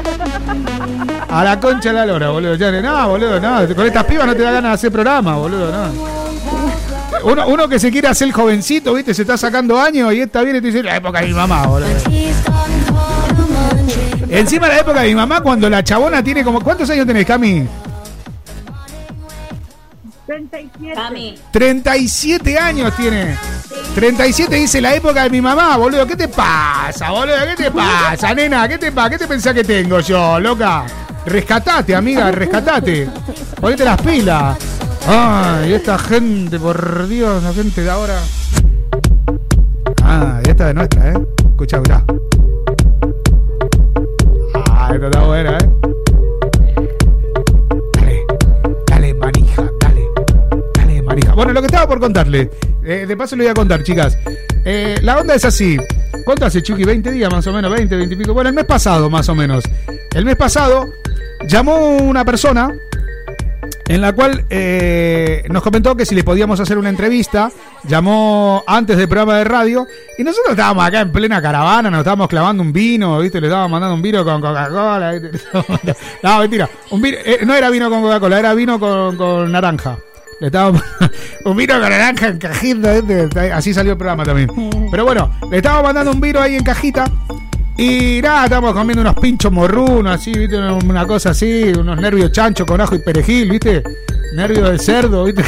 [1.30, 2.56] A la concha de la lora, boludo.
[2.56, 3.76] Ya, no, boludo, no.
[3.76, 7.30] Con estas pibas no te da ganas de hacer programa, boludo, no.
[7.32, 9.14] Uno, uno que se quiere hacer jovencito, ¿viste?
[9.14, 11.68] Se está sacando años y esta viene y te dice la época de mi mamá,
[11.68, 11.90] boludo.
[14.32, 16.60] Encima la época de mi mamá, cuando la chabona tiene como.
[16.62, 17.68] ¿Cuántos años tenés, Cami?
[20.30, 20.94] 37.
[20.94, 21.36] Cami.
[21.52, 23.36] 37 años tiene.
[23.96, 26.06] 37 dice la época de mi mamá, boludo.
[26.06, 27.36] ¿Qué te pasa, boludo?
[27.48, 28.68] ¿Qué te pasa, nena?
[28.68, 29.10] ¿Qué te pasa?
[29.10, 30.86] ¿Qué te pensás que tengo yo, loca?
[31.26, 33.10] Rescatate, amiga, rescatate.
[33.60, 34.56] Ponete las pilas.
[35.08, 38.20] Ay, esta gente, por Dios, la gente de ahora.
[40.04, 41.26] Ah, y esta es nuestra, ¿eh?
[41.44, 42.04] Escucha, escucha.
[44.70, 45.89] Ah, esta está buena, ¿eh?
[51.40, 52.50] Bueno, lo que estaba por contarle.
[52.84, 54.18] eh, de paso le voy a contar, chicas.
[54.66, 55.78] Eh, la onda es así.
[56.26, 56.84] ¿Cuánto hace, Chucky?
[56.84, 57.72] ¿20 días más o menos?
[57.72, 58.34] ¿20, 20 y pico?
[58.34, 59.64] Bueno, el mes pasado, más o menos.
[60.14, 60.86] El mes pasado
[61.48, 62.74] llamó una persona
[63.88, 67.50] en la cual eh, nos comentó que si le podíamos hacer una entrevista,
[67.86, 69.88] llamó antes del programa de radio
[70.18, 73.40] y nosotros estábamos acá en plena caravana, nos estábamos clavando un vino, ¿viste?
[73.40, 75.14] Le estábamos mandando un vino con Coca-Cola.
[76.22, 76.70] No, mentira.
[76.92, 79.98] Un vino- no era vino con Coca-Cola, era vino con naranja.
[80.40, 80.82] Le estábamos
[81.46, 82.94] un vino con naranja en cajita,
[83.54, 84.50] así salió el programa también.
[84.90, 87.06] Pero bueno, le estábamos mandando un vino ahí en cajita
[87.78, 90.58] y nada, estábamos comiendo unos pinchos morrunos, así, ¿viste?
[90.58, 93.82] Una, cosa así, unos nervios chancho con ajo y perejil, ¿viste?
[94.36, 95.44] Nervios de cerdo, ¿viste?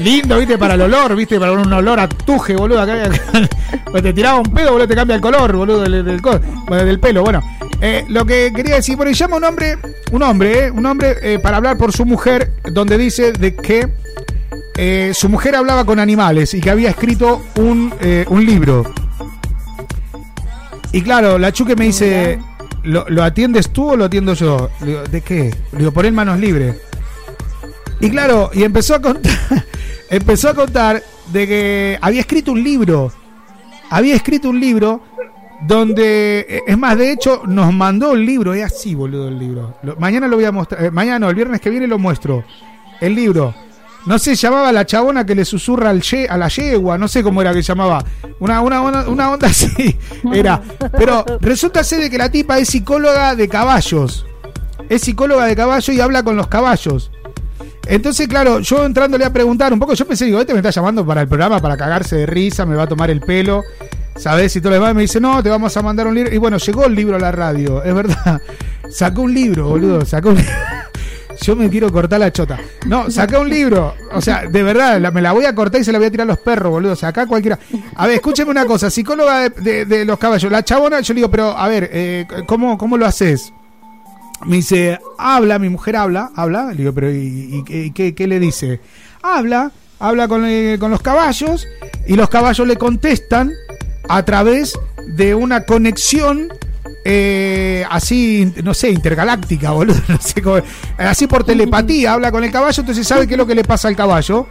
[0.00, 0.56] Lindo, ¿viste?
[0.56, 1.38] Para el olor, ¿viste?
[1.38, 2.80] Para un olor a tuje, boludo.
[2.80, 3.20] Acá, acá.
[3.90, 7.00] Pues te tiraba un pedo, boludo, te cambia el color, boludo, del, del, bueno, del
[7.00, 7.22] pelo.
[7.22, 7.42] Bueno,
[7.80, 9.78] eh, lo que quería decir, bueno, y llama un hombre,
[10.12, 10.70] un hombre, ¿eh?
[10.70, 13.88] Un hombre eh, para hablar por su mujer, donde dice de que
[14.76, 18.94] eh, su mujer hablaba con animales y que había escrito un, eh, un libro.
[20.92, 22.38] Y claro, la Chuque me dice,
[22.84, 24.70] ¿lo, lo atiendes tú o lo atiendo yo?
[24.80, 25.54] Le digo, ¿de qué?
[25.72, 26.76] Le digo, poner manos libres.
[28.00, 29.32] Y claro, y empezó a contar,
[30.10, 33.12] empezó a contar de que había escrito un libro.
[33.90, 35.02] Había escrito un libro
[35.66, 38.54] donde, eh, es más, de hecho, nos mandó el libro.
[38.54, 39.76] Es así, boludo, el libro.
[39.98, 40.84] Mañana lo voy a mostrar.
[40.84, 42.44] eh, mañana, el viernes que viene lo muestro.
[43.00, 43.54] El libro.
[44.06, 47.22] No sé, llamaba la chabona que le susurra al ye- a la yegua, no sé
[47.22, 48.02] cómo era que llamaba.
[48.38, 49.98] Una, una, una, una onda así
[50.32, 50.62] era.
[50.96, 54.24] Pero resulta ser de que la tipa es psicóloga de caballos.
[54.88, 57.10] Es psicóloga de caballos y habla con los caballos.
[57.90, 61.04] Entonces, claro, yo entrándole a preguntar un poco, yo pensé, digo, este me está llamando
[61.04, 63.62] para el programa, para cagarse de risa, me va a tomar el pelo,
[64.16, 64.54] ¿sabes?
[64.54, 66.32] Y todo lo demás, me dice, no, te vamos a mandar un libro.
[66.32, 68.40] Y bueno, llegó el libro a la radio, es verdad.
[68.90, 70.52] Sacó un libro, boludo, sacó un libro.
[71.42, 72.58] Yo me quiero cortar la chota.
[72.86, 73.94] No, saca un libro.
[74.12, 76.26] O sea, de verdad, me la voy a cortar y se la voy a tirar
[76.26, 76.92] a los perros, boludo.
[76.94, 77.58] O cualquiera.
[77.96, 78.90] A ver, escúcheme una cosa.
[78.90, 80.52] Psicóloga de, de- de los caballos.
[80.52, 83.52] La chabona, yo le digo, pero a ver, eh, ¿cómo, ¿cómo lo haces?
[84.46, 86.70] Me dice, habla, mi mujer habla, habla.
[86.70, 87.62] Le digo, pero ¿y,
[87.94, 88.80] qué le dice?
[89.22, 91.66] Habla, habla con, eh, con los caballos
[92.06, 93.52] y los caballos le contestan
[94.08, 96.48] a través de una conexión
[97.04, 100.00] eh, así, no sé, intergaláctica, boludo.
[100.08, 100.62] No sé cómo-
[100.98, 103.88] así por telepatía, habla con el caballo, entonces sabe qué es lo que le pasa
[103.88, 104.46] al caballo.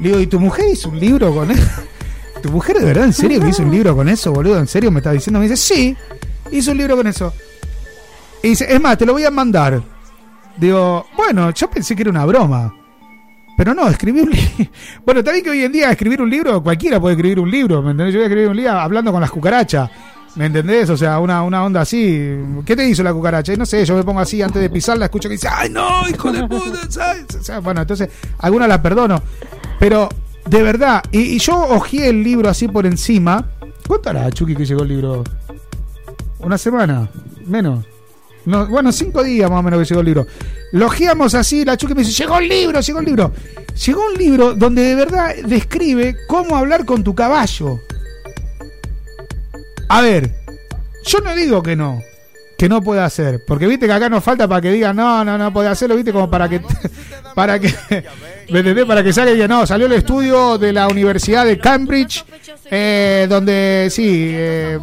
[0.00, 1.62] Le digo, ¿y tu mujer hizo un libro con eso?
[2.42, 4.58] ¿Tu mujer de verdad, en serio, que hizo un libro con eso, boludo?
[4.58, 5.38] ¿En serio me está diciendo?
[5.38, 5.96] Me dice, sí,
[6.50, 7.32] hizo un libro con eso.
[8.42, 9.82] Y dice, es más, te lo voy a mandar.
[10.56, 12.74] Digo, bueno, yo pensé que era una broma.
[13.56, 14.72] Pero no, escribí un libro.
[15.04, 17.92] Bueno, bien que hoy en día escribir un libro, cualquiera puede escribir un libro, ¿me
[17.92, 18.14] entendés?
[18.14, 19.90] Yo voy a escribir un libro hablando con las cucarachas.
[20.34, 20.88] ¿Me entendés?
[20.88, 22.36] O sea, una, una onda así.
[22.64, 23.52] ¿Qué te hizo la cucaracha?
[23.52, 26.08] Y no sé, yo me pongo así antes de pisarla, escucho que dice, ¡ay no,
[26.08, 26.80] hijo de puta!
[27.38, 29.22] O sea, bueno, entonces, algunas las perdono.
[29.78, 30.08] Pero,
[30.46, 33.46] de verdad, y, y yo hojeé el libro así por encima.
[33.86, 35.24] ¿Cuánto hará, Chucky, que llegó el libro?
[36.38, 37.08] ¿Una semana?
[37.46, 37.91] Menos.
[38.44, 40.26] No, bueno, cinco días más o menos que llegó el libro.
[40.72, 43.32] Lo ojeamos así, la Chucky me dice, llegó el libro, llegó el libro.
[43.86, 47.80] Llegó un libro donde de verdad describe cómo hablar con tu caballo.
[49.88, 50.34] A ver,
[51.06, 52.00] yo no digo que no.
[52.58, 53.44] que no puede hacer.
[53.46, 56.12] Porque viste que acá nos falta para que digan, no, no, no puede hacerlo, viste,
[56.12, 56.60] como para que,
[57.34, 57.74] para que,
[58.50, 58.84] ¿me entendés?
[58.84, 62.24] Para que salga y diga, no, salió el estudio de la Universidad de Cambridge,
[62.70, 64.78] eh, donde sí, eh,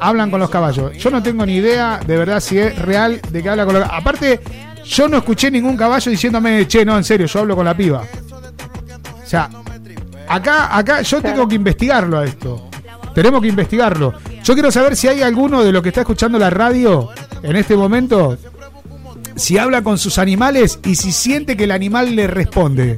[0.00, 0.96] hablan con los caballos.
[0.96, 3.88] Yo no tengo ni idea, de verdad, si es real de que habla con los
[3.90, 4.40] Aparte,
[4.84, 8.02] yo no escuché ningún caballo diciéndome, che, no, en serio, yo hablo con la piba.
[8.02, 9.50] O sea,
[10.28, 12.68] acá, acá yo tengo que investigarlo a esto.
[13.14, 14.14] Tenemos que investigarlo.
[14.42, 17.10] Yo quiero saber si hay alguno de los que está escuchando la radio
[17.42, 18.38] en este momento,
[19.36, 22.96] si habla con sus animales y si siente que el animal le responde.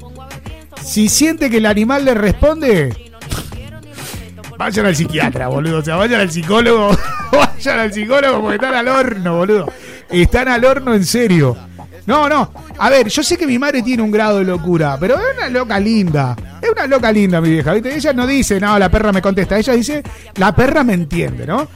[0.83, 3.10] Si siente que el animal le responde,
[4.61, 5.79] vayan al psiquiatra, boludo.
[5.79, 6.91] O sea, vayan al psicólogo.
[7.33, 9.73] vayan al psicólogo porque están al horno, boludo.
[10.11, 11.57] Están al horno en serio.
[12.11, 12.53] No, no.
[12.77, 15.49] A ver, yo sé que mi madre tiene un grado de locura, pero es una
[15.49, 16.35] loca linda.
[16.61, 17.95] Es una loca linda, mi vieja, ¿viste?
[17.95, 19.57] Ella no dice, no, la perra me contesta.
[19.57, 20.03] Ella dice,
[20.35, 21.69] la perra me entiende, ¿no?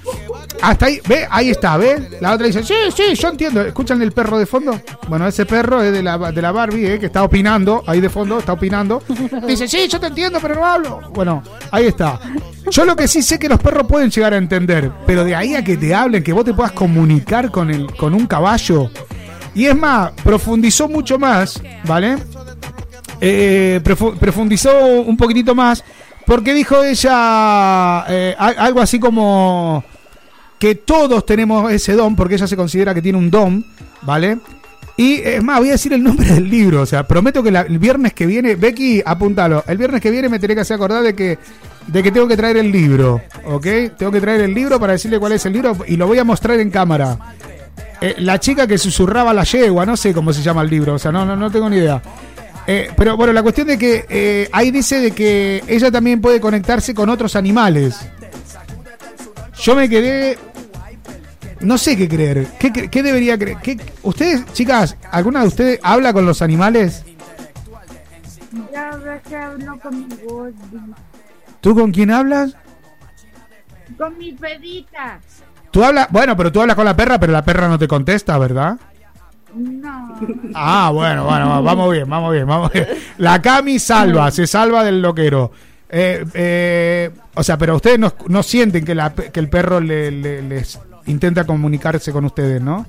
[0.61, 2.19] Hasta ahí, ve, ahí está, ¿ve?
[2.21, 3.61] La otra dice, sí, sí, yo entiendo.
[3.61, 4.81] ¿Escuchan el perro de fondo?
[5.07, 6.99] Bueno, ese perro es de la, de la Barbie, ¿eh?
[6.99, 9.05] Que está opinando, ahí de fondo, está opinando.
[9.47, 11.01] Dice, sí, yo te entiendo, pero no hablo.
[11.15, 12.19] Bueno, ahí está.
[12.73, 15.55] Yo lo que sí sé que los perros pueden llegar a entender, pero de ahí
[15.55, 18.91] a que te hablen, que vos te puedas comunicar con, el, con un caballo.
[19.55, 22.17] Y es más, profundizó mucho más, ¿vale?
[23.21, 24.71] Eh, profu- profundizó
[25.03, 25.85] un poquitito más
[26.27, 29.85] porque dijo ella eh, algo así como
[30.59, 33.65] que todos tenemos ese don, porque ella se considera que tiene un don,
[34.03, 34.39] ¿vale?
[34.97, 37.79] Y es más, voy a decir el nombre del libro, o sea, prometo que el
[37.79, 41.15] viernes que viene, Becky, apúntalo, el viernes que viene me tenés que hacer acordar de
[41.15, 41.39] que,
[41.89, 43.67] de que tengo que traer el libro, ¿ok?
[43.99, 46.25] Tengo que traer el libro para decirle cuál es el libro y lo voy a
[46.25, 47.19] mostrar en cámara.
[48.07, 50.99] Eh, la chica que susurraba la yegua, no sé cómo se llama el libro, o
[50.99, 52.03] sea, no, no, no tengo ni idea.
[52.67, 56.39] Eh, pero bueno, la cuestión de que eh, ahí dice de que ella también puede
[56.41, 57.99] conectarse con otros animales.
[59.63, 60.37] Yo me quedé.
[61.61, 62.47] No sé qué creer.
[62.59, 63.57] ¿Qué, qué debería creer?
[63.63, 67.03] ¿Qué- ¿Ustedes, chicas, alguna de ustedes habla con los animales?
[69.29, 70.55] Que hablo con mi Gordy.
[71.63, 72.55] ¿Tú con quién hablas?
[73.97, 75.21] Con mi pedita.
[75.75, 76.07] Tú hablas.
[76.11, 78.77] Bueno, pero tú hablas con la perra, pero la perra no te contesta, ¿verdad?
[79.57, 80.17] No.
[80.55, 82.87] Ah, bueno, bueno, va- vamos bien, vamos bien, vamos bien.
[83.19, 85.51] La Cami salva, se salva del loquero.
[85.89, 89.81] Eh, eh, o sea, pero ustedes no, no sienten que, la pe- que el perro
[89.81, 92.87] le- le- les intenta comunicarse con ustedes, ¿no?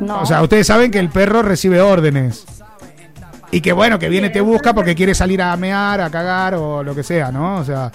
[0.00, 0.20] No.
[0.22, 2.44] O sea, ustedes saben que el perro recibe órdenes.
[3.52, 6.82] Y que bueno, que viene, te busca porque quiere salir a mear, a cagar o
[6.82, 7.58] lo que sea, ¿no?
[7.58, 7.92] O sea,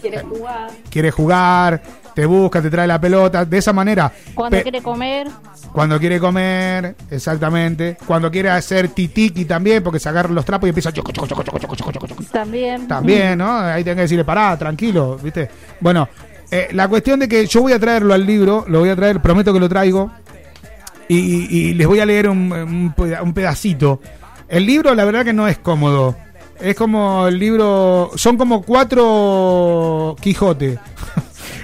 [0.00, 0.70] quiere jugar.
[0.88, 1.82] quiere jugar,
[2.14, 4.12] te busca, te trae la pelota, de esa manera.
[4.34, 5.28] Cuando Pe- quiere comer,
[5.72, 7.96] cuando quiere comer, exactamente.
[8.06, 11.42] Cuando quiere hacer titiki también, porque se agarra los trapos y empieza choco, choco, choco,
[11.42, 12.22] choco, choco, choco, choco, choco.
[12.32, 12.86] también.
[12.88, 13.58] También, ¿no?
[13.58, 15.48] Ahí tenés que decirle, pará, tranquilo, ¿viste?
[15.80, 16.08] Bueno,
[16.50, 19.20] eh, la cuestión de que yo voy a traerlo al libro, lo voy a traer,
[19.22, 20.10] prometo que lo traigo,
[21.08, 24.00] y, y- y les voy a leer un, un un pedacito.
[24.48, 26.14] El libro, la verdad que no es cómodo.
[26.60, 30.78] Es como el libro, son como cuatro Quijote.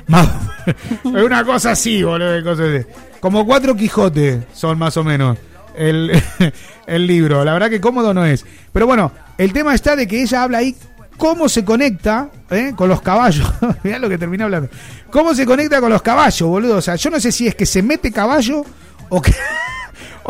[0.09, 2.85] Es una cosa así, boludo.
[3.21, 5.37] Como cuatro Quijote son más o menos
[5.77, 6.13] el,
[6.87, 7.45] el libro.
[7.45, 8.45] La verdad que cómodo no es.
[8.73, 10.77] Pero bueno, el tema está de que ella habla ahí
[11.17, 12.73] cómo se conecta ¿eh?
[12.75, 13.53] con los caballos.
[13.83, 14.71] Mirá lo que termina hablando.
[15.11, 16.77] ¿Cómo se conecta con los caballos, boludo?
[16.77, 18.65] O sea, yo no sé si es que se mete caballo
[19.11, 19.35] o que,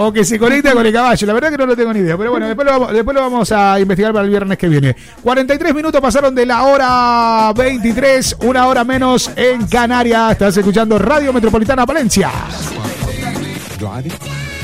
[0.01, 1.27] o que se conecta con el caballo.
[1.27, 2.17] La verdad que no lo tengo ni idea.
[2.17, 2.67] Pero bueno, después
[3.15, 4.95] lo, vamos, a investigar para el viernes que viene.
[5.23, 10.33] 43 minutos pasaron de la hora 23, una hora menos en Canarias.
[10.33, 12.31] Estás escuchando Radio Metropolitana Valencia.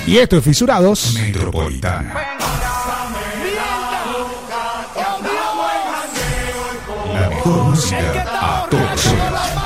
[0.06, 1.14] Y esto es Fisurados.
[1.14, 2.14] Metropolitana.
[7.12, 8.68] La mejor música a.
[8.70, 9.63] Y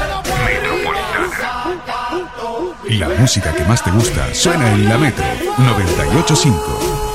[2.88, 5.24] la música que más te gusta suena en la Metro
[5.58, 7.07] 985.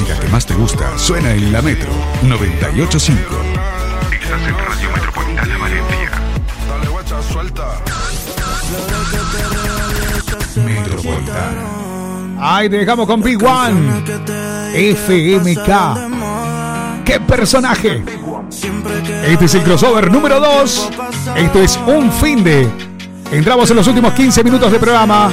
[0.00, 1.90] Música que más te gusta suena en la Metro
[2.22, 3.22] 985.
[4.12, 6.10] Estás en Radio Metropolitana Valencia.
[10.64, 11.62] Metropolitana.
[12.38, 14.02] Ahí te dejamos con Big One.
[14.74, 15.68] FMK.
[17.04, 18.02] ¡Qué personaje!
[19.26, 20.90] Este es el crossover número 2.
[21.36, 22.66] Esto es un fin de.
[23.32, 25.30] Entramos en los últimos 15 minutos de programa.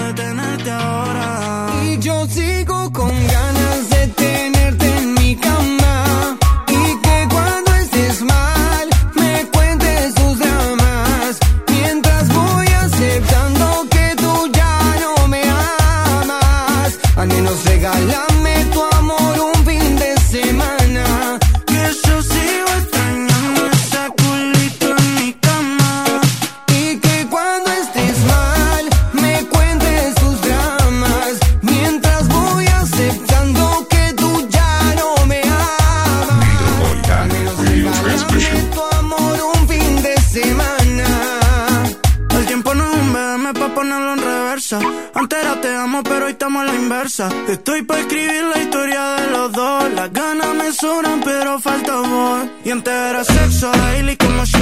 [47.20, 49.92] Estoy pa' escribir la historia de los dos.
[49.96, 52.48] Las ganas me sobran, pero falta amor.
[52.64, 54.57] Y antes era sexo daily, como Shitty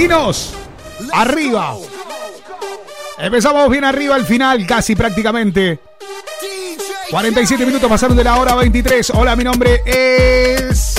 [0.00, 0.54] Latinos,
[1.12, 1.76] arriba.
[3.18, 5.78] Empezamos bien arriba al final, casi prácticamente.
[7.10, 9.10] 47 minutos pasaron de la hora 23.
[9.10, 10.94] Hola, mi nombre es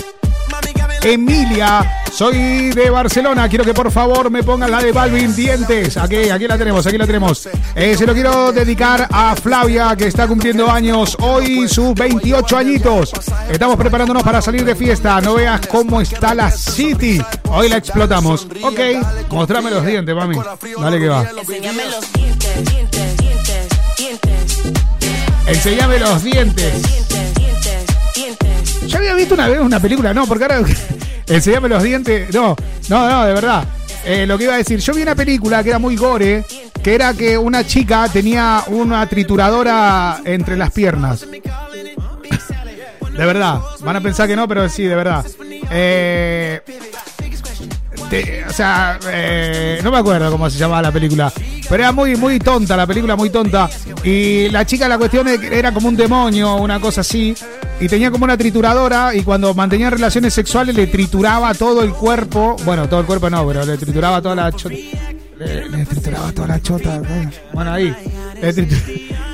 [1.01, 2.00] Emilia.
[2.11, 3.47] Soy de Barcelona.
[3.47, 5.95] Quiero que por favor me pongan la de Balvin Dientes.
[5.97, 7.47] Aquí, aquí la tenemos, aquí la tenemos.
[7.73, 13.13] Eh, se lo quiero dedicar a Flavia, que está cumpliendo años hoy, sus 28 añitos.
[13.49, 15.21] Estamos preparándonos para salir de fiesta.
[15.21, 17.21] No veas cómo está la City.
[17.49, 18.45] Hoy la explotamos.
[18.61, 18.79] Ok,
[19.29, 20.37] mostrame los dientes, mami.
[20.79, 21.23] Dale que va.
[21.23, 23.67] Enséñame los dientes, dientes, dientes,
[23.97, 26.73] dientes, Enseñame los dientes.
[28.85, 30.61] Yo había visto una vez una película, no, porque ahora
[31.27, 32.33] enseñame los dientes.
[32.33, 32.55] No,
[32.89, 33.65] no, no, de verdad.
[34.03, 36.43] Eh, lo que iba a decir, yo vi una película que era muy gore,
[36.81, 41.25] que era que una chica tenía una trituradora entre las piernas.
[43.21, 45.25] De verdad, van a pensar que no, pero sí, de verdad.
[45.69, 46.61] Eh,
[48.47, 51.31] o sea, eh, no me acuerdo cómo se llamaba la película,
[51.69, 53.69] pero era muy, muy tonta, la película muy tonta.
[54.03, 57.33] Y la chica, la cuestión era como un demonio, una cosa así,
[57.81, 62.55] y tenía como una trituradora, y cuando mantenía relaciones sexuales le trituraba todo el cuerpo,
[62.63, 64.75] bueno, todo el cuerpo no, pero le trituraba toda la chota.
[65.39, 67.01] Le, trituraba toda la chota,
[67.51, 67.91] bueno, ahí.
[68.39, 68.67] Le,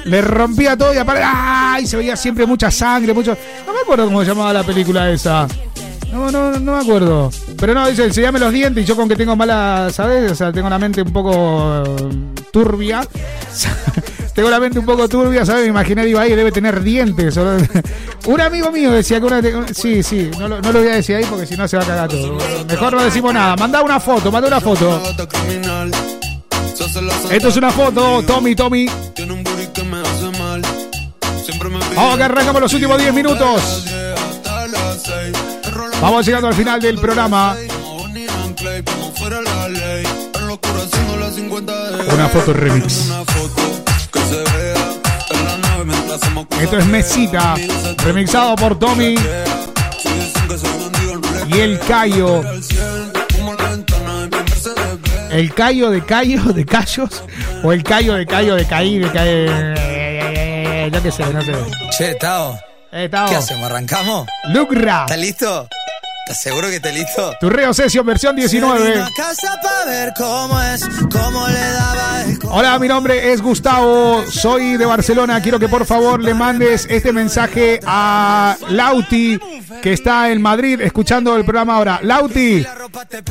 [0.06, 1.86] le rompía todo y aparte, ¡ay!
[1.86, 3.38] Se veía siempre mucha sangre, mucho.
[3.66, 5.46] No me acuerdo cómo se llamaba la película esa.
[6.12, 7.30] No, no, no me acuerdo.
[7.60, 10.32] Pero no, dice, enseñame los dientes y yo con que tengo mala, ¿sabes?
[10.32, 13.06] O sea, tengo la mente un poco eh, turbia.
[14.34, 15.64] tengo la mente un poco turbia, ¿sabes?
[15.64, 17.38] Me imaginé, digo, ahí debe tener dientes.
[18.26, 19.42] un amigo mío decía que una...
[19.74, 21.84] Sí, sí, no lo, no lo voy a decir ahí porque si no se va
[21.84, 22.38] a cagar todo.
[22.68, 23.56] Mejor no decimos nada.
[23.56, 25.02] Manda una foto, manda una foto.
[27.30, 28.88] Esto es una foto, Tommy, Tommy.
[31.96, 33.86] Vamos que arrancamos los últimos 10 minutos.
[36.02, 37.56] Vamos llegando al final del programa.
[42.14, 43.12] Una foto remix.
[46.62, 47.56] Esto es Mesita,
[48.04, 49.16] remixado por Tommy
[51.48, 52.44] y el Cayo.
[55.32, 57.24] ¿El Cayo de Cayo de Cayos?
[57.64, 59.46] ¿O el Cayo de Cayo de Caí de Caí?
[60.92, 61.54] Yo qué sé, no sé.
[61.98, 62.58] Che, Tao,
[62.92, 63.32] Estamos.
[63.32, 63.66] ¿Qué hacemos?
[63.66, 64.28] ¿Arrancamos?
[64.46, 65.02] Lucra.
[65.02, 65.68] ¿Estás listo?
[66.28, 67.38] ¿Estás seguro que estás listo?
[67.40, 69.06] Tu reo session versión 19.
[69.16, 74.76] casa para ver cómo es, cómo le daba el Hola, mi nombre es Gustavo, soy
[74.76, 75.42] de Barcelona.
[75.42, 79.40] Quiero que por favor le mandes este mensaje a Lauti,
[79.82, 82.02] que está en Madrid escuchando el programa ahora.
[82.04, 82.66] Lauti,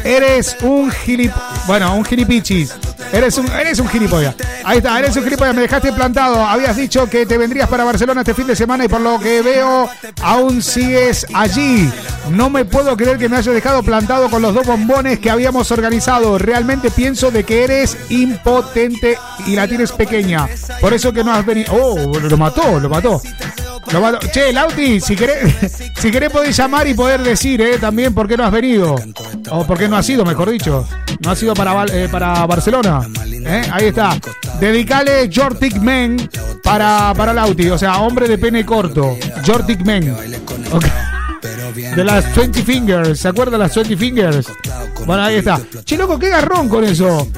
[0.02, 1.32] eres un gilip...
[1.66, 2.72] Bueno, un gilipichis.
[3.12, 4.36] Eres un, eres un gilipollas.
[4.66, 5.54] Ahí está, eres un gilipollas.
[5.54, 6.44] Me dejaste plantado.
[6.44, 9.40] Habías dicho que te vendrías para Barcelona este fin de semana y por lo que
[9.40, 9.88] veo,
[10.20, 11.88] aún sigues allí.
[12.30, 15.70] No me puedo creer que me hayas dejado plantado con los dos bombones que habíamos
[15.70, 16.36] organizado.
[16.36, 19.16] Realmente pienso de que eres impotente
[19.46, 20.48] y la tienes pequeña.
[20.80, 21.72] Por eso que no has venido.
[21.72, 23.22] Oh, lo mató, lo mató.
[24.32, 25.54] Che, Lauti, si querés,
[25.96, 28.96] si querés podés llamar y poder decir, eh, también por qué no has venido.
[29.50, 30.86] O por qué no has ido, mejor dicho.
[31.20, 33.06] No has ido para, eh, para Barcelona.
[33.24, 34.18] Eh, Ahí está.
[34.60, 36.28] Dedicale Jortic Men
[36.62, 37.70] para, para Lauti.
[37.70, 39.16] O sea, hombre de pene corto.
[39.46, 40.14] Jortic Men.
[40.72, 40.84] Ok.
[41.96, 43.20] De las 20 Fingers.
[43.20, 44.46] ¿Se acuerdan las 20 Fingers?
[45.06, 45.60] Bueno, ahí está.
[45.84, 47.28] Che, loco, qué garrón con eso.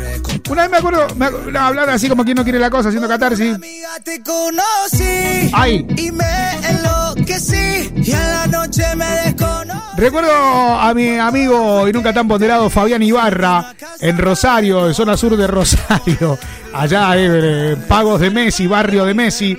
[0.49, 2.89] Una vez me acuerdo, me acu- no, hablar así como quien no quiere la cosa,
[2.89, 3.57] haciendo catarsis.
[5.53, 5.87] Ay.
[5.97, 6.25] y me
[6.69, 9.79] enloquecí y a la noche me desconocí.
[9.97, 15.37] Recuerdo a mi amigo y nunca tan ponderado Fabián Ibarra en Rosario, en zona sur
[15.37, 16.39] de Rosario,
[16.75, 19.59] allá eh, Pagos de Messi, barrio de Messi.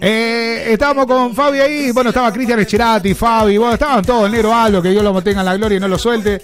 [0.00, 4.54] Eh, estábamos con Fabi ahí, bueno, estaba Cristian Echerati, Fabi, bueno, estaban todos, el negro
[4.54, 6.40] Aldo, que Dios lo mantenga en la gloria y no lo suelte.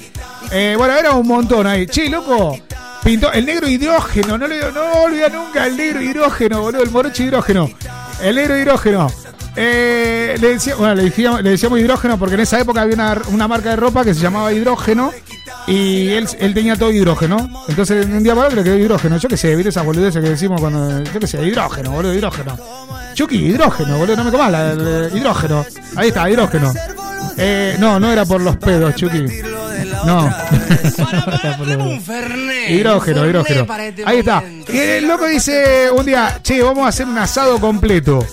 [0.51, 1.87] Eh, bueno, era un montón ahí.
[1.87, 2.59] Che, loco,
[3.03, 7.23] pintó el negro hidrógeno, no, le, no olvida nunca el negro hidrógeno, boludo, el morocho
[7.23, 7.71] hidrógeno.
[8.23, 9.07] El negro hidrógeno.
[9.57, 11.05] Eh, le, decía- bueno, le,
[11.51, 12.97] decíamos, hidrógeno porque en esa época había
[13.29, 15.13] una, marca de ropa que se llamaba hidrógeno
[15.69, 17.65] y él, él tenía todo hidrógeno.
[17.69, 19.17] Entonces, un día para otro le quedó hidrógeno.
[19.19, 21.05] Yo qué sé, ¿viste esas boludeces que decimos cuando.
[21.05, 22.59] Yo qué sé, hidrógeno, boludo, hidrógeno.
[23.15, 25.65] Chucky, hidrógeno, boludo, no me comas la, hidrógeno.
[25.97, 26.73] Ahí está, hidrógeno.
[27.37, 29.25] Eh, no, no era por los pedos, Chucky.
[30.05, 30.31] No.
[32.69, 33.67] Hidrógeno, hidrógeno.
[34.05, 34.43] Ahí está.
[34.69, 38.27] Y el loco dice un día, che, vamos a hacer un asado completo.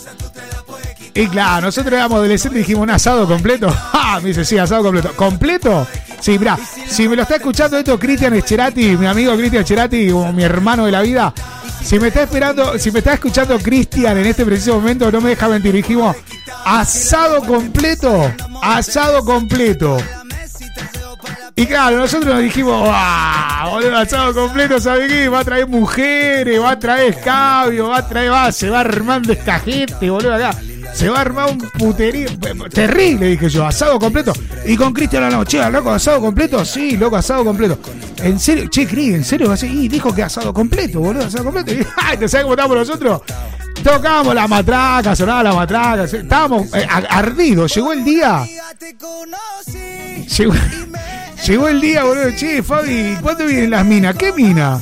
[1.13, 3.67] Y claro, nosotros éramos adolescentes y dijimos un asado completo.
[3.93, 4.19] ¡Ah!
[4.21, 5.11] Me dice, sí, asado completo.
[5.15, 5.87] ¿Completo?
[6.19, 6.57] Sí, mirá,
[6.87, 10.85] si me lo está escuchando esto Cristian Echerati, mi amigo Cristian Echerati, como mi hermano
[10.85, 11.33] de la vida,
[11.83, 15.31] si me está esperando, si me está escuchando Cristian en este preciso momento, no me
[15.31, 15.73] deja mentir.
[15.73, 16.15] Dijimos,
[16.63, 18.31] asado completo,
[18.61, 19.97] asado completo.
[21.55, 23.67] Y claro, nosotros nos dijimos, ¡ah!
[23.69, 25.29] Boludo, asado completo, ¿sabe qué?
[25.29, 29.33] Va a traer mujeres, va a traer escabio, va a traer, va, se va armando
[29.33, 30.51] esta gente, boludo, acá.
[30.93, 32.29] Se va a armar un puterío.
[32.69, 34.33] Terrible, dije yo, asado completo.
[34.65, 36.65] Y con Cristian hablamos, che, loco, asado completo.
[36.65, 37.79] Sí, loco, asado completo.
[38.17, 39.67] En serio, che, Cris, en serio, así.
[39.67, 41.73] Y dijo que asado completo, boludo, asado completo.
[41.73, 43.21] Y, ay, ¿te sabes cómo estábamos nosotros?
[43.83, 46.03] Tocábamos la matraca, sonaba la matraca.
[46.03, 47.73] Estábamos eh, ardidos.
[47.73, 48.45] Llegó el día.
[50.37, 50.53] Llegó,
[51.45, 52.31] llegó el día, boludo.
[52.35, 54.15] Che, Fabi, ¿cuándo vienen las minas?
[54.15, 54.79] ¿Qué mina?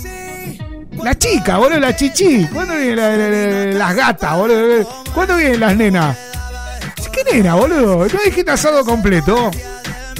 [1.03, 2.45] La chica, boludo, la chichi.
[2.53, 5.03] ¿Cuándo vienen la- la- la- las gatas, boludo?
[5.13, 6.17] ¿Cuándo vienen las nenas?
[7.11, 8.05] ¿Qué nena, boludo?
[8.07, 9.51] ¿No dijiste asado completo?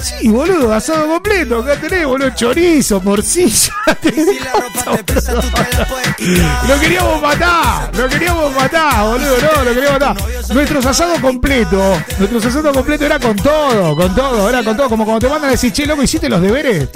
[0.02, 1.58] Sí, boludo, asado completo.
[1.58, 3.72] Acá tenés, boludo, chorizo, morcilla.
[6.68, 10.16] Lo queríamos matar, lo queríamos matar, boludo, no, lo queríamos matar.
[10.54, 14.88] Nuestros asados completos, nuestros asados completos era con todo, con todo, era con todo.
[14.88, 16.88] Como cuando te mandan a decir, che, loco, ¿hiciste los deberes?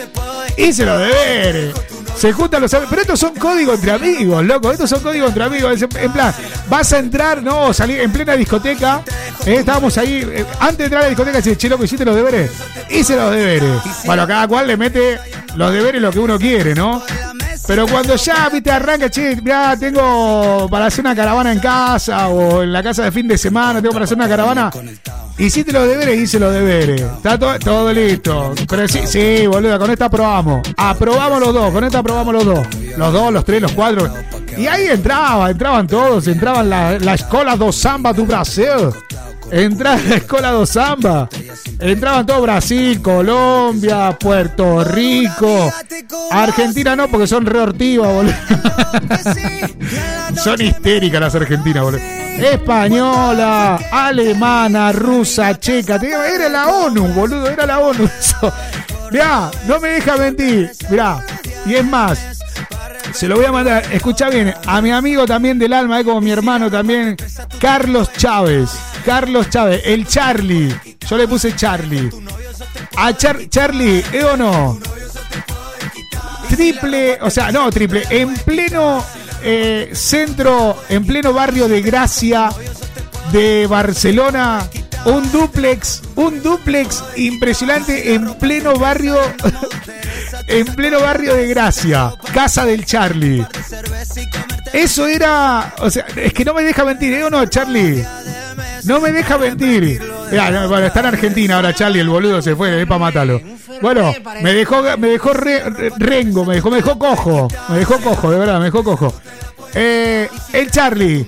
[0.56, 1.74] Hice los deberes.
[2.16, 2.90] Se juntan los amigos.
[2.90, 4.70] Pero estos son códigos entre amigos, loco.
[4.72, 5.82] Estos son códigos entre amigos.
[5.82, 6.34] En plan,
[6.68, 9.02] vas a entrar, no, salir en plena discoteca.
[9.46, 10.26] eh, estábamos ahí.
[10.26, 12.50] eh, antes de entrar a la discoteca, dice, che, loco, ¿hiciste los deberes?
[12.90, 13.80] Hice los deberes.
[14.04, 15.18] Bueno, cada cual le mete
[15.56, 17.02] los deberes lo que uno quiere, ¿no?
[17.66, 22.62] Pero cuando ya, viste, arranca, che, ya tengo para hacer una caravana en casa o
[22.62, 24.70] en la casa de fin de semana, tengo para hacer una caravana.
[25.38, 27.00] Hiciste los deberes, hice los deberes.
[27.00, 28.54] Está todo, todo listo.
[28.68, 30.60] Pero sí, sí, boludo, con esta aprobamos.
[30.76, 32.66] Aprobamos los dos, con esta aprobamos los dos.
[32.96, 34.12] Los dos, los tres, los cuatro.
[34.56, 38.92] Y ahí entraba, entraban todos, entraban la, la escuela do samba do Brasil.
[39.54, 41.28] Entraba la escuela do samba.
[41.78, 45.72] Entraban todo Brasil, Colombia, Puerto Rico.
[46.32, 48.34] Argentina no, porque son reortivas, boludo.
[50.42, 52.00] son histéricas las argentinas, boludo.
[52.02, 56.00] Española, alemana, rusa, checa.
[56.02, 58.10] Era la ONU, boludo, era la ONU.
[59.12, 60.72] Mirá, no me deja mentir.
[60.90, 61.24] Mirá,
[61.64, 62.18] y es más,
[63.14, 66.20] se lo voy a mandar, escucha bien, a mi amigo también del alma, eh, como
[66.20, 67.16] mi hermano también,
[67.60, 68.70] Carlos Chávez.
[69.06, 70.74] Carlos Chávez, el Charlie.
[71.08, 72.10] Yo le puse Charlie.
[72.96, 74.78] A Char- Charlie, ¿eh o no?
[76.48, 79.04] Triple, o sea, no triple, en pleno
[79.42, 82.50] eh, centro, en pleno barrio de Gracia
[83.32, 84.62] de Barcelona,
[85.06, 89.16] un duplex, un duplex impresionante en pleno barrio,
[90.48, 93.46] en pleno barrio de Gracia, casa del Charlie.
[94.72, 98.04] Eso era, o sea, es que no me deja mentir, ¿eh o no, Charlie?
[98.84, 100.00] No me deja mentir.
[100.32, 103.40] Ya, no, bueno, está en Argentina ahora Charlie, el boludo se fue, es para matarlo.
[103.80, 104.12] Bueno,
[104.42, 105.62] me dejó, me dejó re-
[105.98, 109.14] rengo, me dejó, me dejó cojo, me dejó cojo, de verdad, me dejó cojo.
[109.74, 111.26] Eh, el Charlie,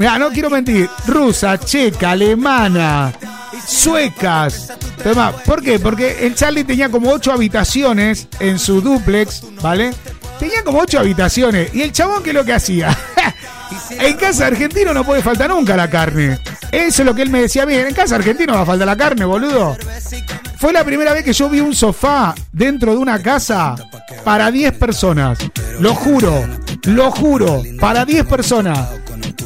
[0.00, 3.12] mira, no quiero mentir, rusa, checa, alemana,
[3.66, 4.72] suecas.
[5.44, 5.78] ¿Por qué?
[5.78, 9.92] Porque el Charlie tenía como ocho habitaciones en su duplex, ¿vale?
[10.38, 11.74] Tenía como ocho habitaciones.
[11.74, 12.96] Y el chabón, ¿qué es lo que hacía?
[13.90, 16.38] en casa argentino no puede faltar nunca la carne.
[16.72, 17.74] Eso es lo que él me decía a mí.
[17.74, 19.76] En casa argentino va a faltar la carne, boludo.
[20.56, 23.74] Fue la primera vez que yo vi un sofá dentro de una casa
[24.24, 25.38] para 10 personas.
[25.78, 26.46] Lo juro,
[26.84, 28.99] lo juro, para 10 personas.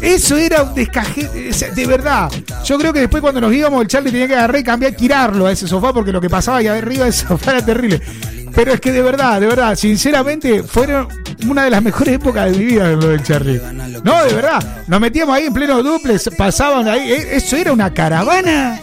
[0.04, 1.28] Eso era un descaje,
[1.74, 2.30] de verdad.
[2.64, 5.46] Yo creo que después cuando nos íbamos, el Charlie tenía que agarrar y cambiar, tirarlo
[5.46, 8.00] a ese sofá porque lo que pasaba ahí arriba del sofá era terrible.
[8.54, 11.08] Pero es que de verdad, de verdad, sinceramente, fueron
[11.48, 13.60] una de las mejores épocas de mi vida lo del Charlie.
[14.04, 17.92] No, de verdad, nos metíamos ahí en pleno duplex, pasaban ahí, eh, eso era una
[17.92, 18.80] caravana.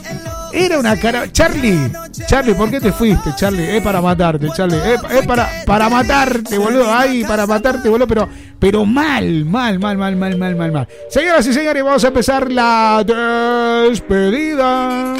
[0.53, 1.31] Era una cara.
[1.31, 1.91] Charlie,
[2.27, 3.77] Charlie, ¿por qué te fuiste, Charlie?
[3.77, 4.77] Es para matarte, Charlie.
[4.77, 6.93] Es, para, para matarte, boludo.
[6.93, 8.07] Ay, para matarte, boludo.
[8.07, 8.29] Pero,
[8.59, 10.87] pero mal, mal, mal, mal, mal, mal, mal, mal.
[11.09, 13.03] Señoras y señores, vamos a empezar la
[13.89, 15.15] despedida.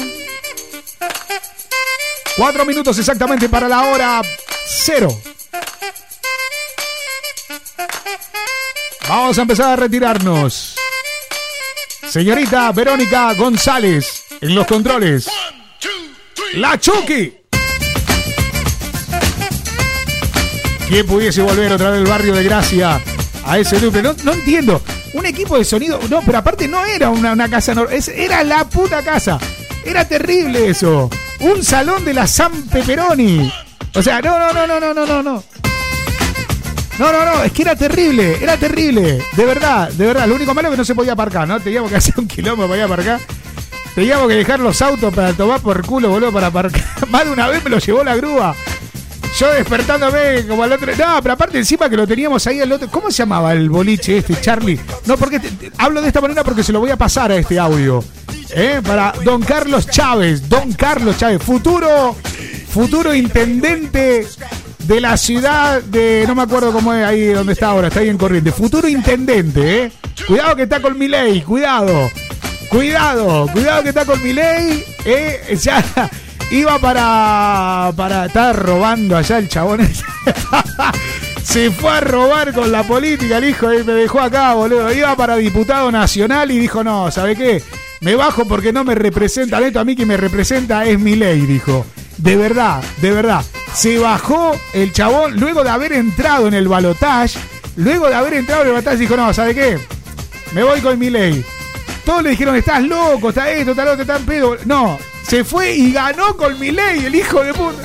[2.36, 4.22] Cuatro minutos exactamente para la hora
[4.66, 5.08] cero.
[9.08, 10.76] Vamos a empezar a retirarnos.
[12.08, 15.30] Señorita Verónica González en los controles.
[16.54, 17.32] La Chucky.
[20.88, 23.00] ¿Quién pudiese volver otra vez al barrio de Gracia
[23.46, 24.02] a ese duple?
[24.02, 24.82] No, no entiendo.
[25.14, 25.98] Un equipo de sonido.
[26.10, 27.98] No, pero aparte no era una, casa normal.
[28.14, 29.38] Era la puta casa.
[29.86, 31.08] Era terrible eso.
[31.40, 33.50] Un salón de la San Peperoni.
[33.94, 35.44] O sea, no, no, no, no, no, no, no, no.
[36.98, 39.22] No, no, no, es que era terrible, era terrible.
[39.34, 40.26] De verdad, de verdad.
[40.26, 41.58] Lo único malo es que no se podía aparcar, ¿no?
[41.58, 43.20] Teníamos que hacer un kilómetro para ir a aparcar.
[43.94, 46.82] Teníamos que dejar los autos para tomar por culo, boludo, para aparcar.
[47.08, 48.54] Más de una vez me lo llevó la grúa.
[49.38, 50.92] Yo despertándome como al otro.
[50.96, 52.88] No, pero aparte encima que lo teníamos ahí al otro.
[52.90, 54.78] ¿Cómo se llamaba el boliche este, Charlie?
[55.06, 55.40] No, porque
[55.78, 58.04] hablo de esta manera porque se lo voy a pasar a este audio.
[58.54, 58.80] ¿Eh?
[58.86, 60.48] Para Don Carlos Chávez.
[60.48, 61.42] Don Carlos Chávez.
[61.42, 62.14] Futuro.
[62.68, 64.26] Futuro intendente
[64.80, 66.24] de la ciudad de.
[66.26, 67.88] No me acuerdo cómo es ahí donde está ahora.
[67.88, 68.52] Está ahí en corriente.
[68.52, 69.92] Futuro intendente, ¿eh?
[70.26, 71.40] Cuidado que está con mi ley.
[71.40, 72.10] Cuidado.
[72.72, 73.46] Cuidado.
[73.52, 74.82] Cuidado que está con mi ley.
[75.04, 75.58] ¿eh?
[75.60, 75.84] Ya.
[76.50, 77.92] Iba para.
[77.94, 79.86] para estar robando allá el chabón.
[81.42, 84.90] Se fue a robar con la política el hijo y me dejó acá, boludo.
[84.90, 87.62] Iba para diputado nacional y dijo, no, ¿sabe qué?
[88.00, 89.60] Me bajo porque no me representa.
[89.60, 91.84] Neto, a mí que me representa es mi ley, dijo.
[92.16, 93.44] De verdad, de verdad.
[93.74, 97.38] Se bajó el chabón luego de haber entrado en el balotage.
[97.76, 99.78] Luego de haber entrado en el balotage dijo, no, ¿sabe qué?
[100.54, 101.44] Me voy con mi ley.
[102.04, 104.56] Todos le dijeron, estás loco, está esto, está lo otro, está en pedo.
[104.64, 107.82] No, se fue y ganó con mi ley, el hijo de puta.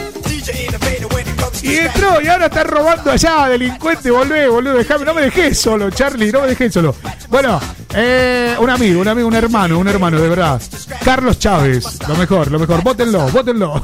[1.62, 5.90] Y entró y ahora está robando allá, delincuente, volvé, boludo, dejame, no me dejé solo,
[5.90, 6.96] Charlie, no me dejé solo.
[7.30, 7.60] Bueno,
[7.94, 10.62] eh, un amigo, un amigo, un hermano, un hermano, de verdad.
[11.04, 13.82] Carlos Chávez, lo mejor, lo mejor, vótenlo, vótenlo.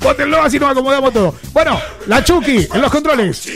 [0.00, 1.34] vótenlo, así nos acomodamos todo.
[1.52, 3.48] Bueno, la Chucky en los controles.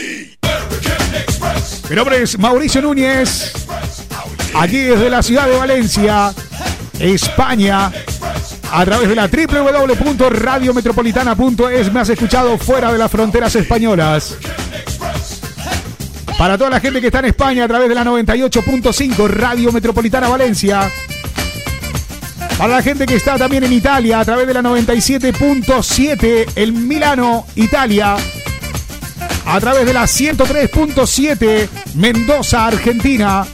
[1.89, 3.53] Mi nombre es Mauricio Núñez.
[4.55, 6.31] Aquí desde la ciudad de Valencia,
[6.99, 7.91] España,
[8.71, 14.35] a través de la www.radiometropolitana.es me has escuchado fuera de las fronteras españolas.
[16.37, 20.29] Para toda la gente que está en España a través de la 98.5 Radio Metropolitana
[20.29, 20.89] Valencia.
[22.57, 27.45] Para la gente que está también en Italia a través de la 97.7 en Milano,
[27.55, 28.15] Italia.
[29.45, 33.45] A través de la 103.7 Mendoza, Argentina.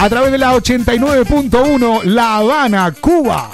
[0.00, 3.50] A través de la 89.1 La Habana, Cuba.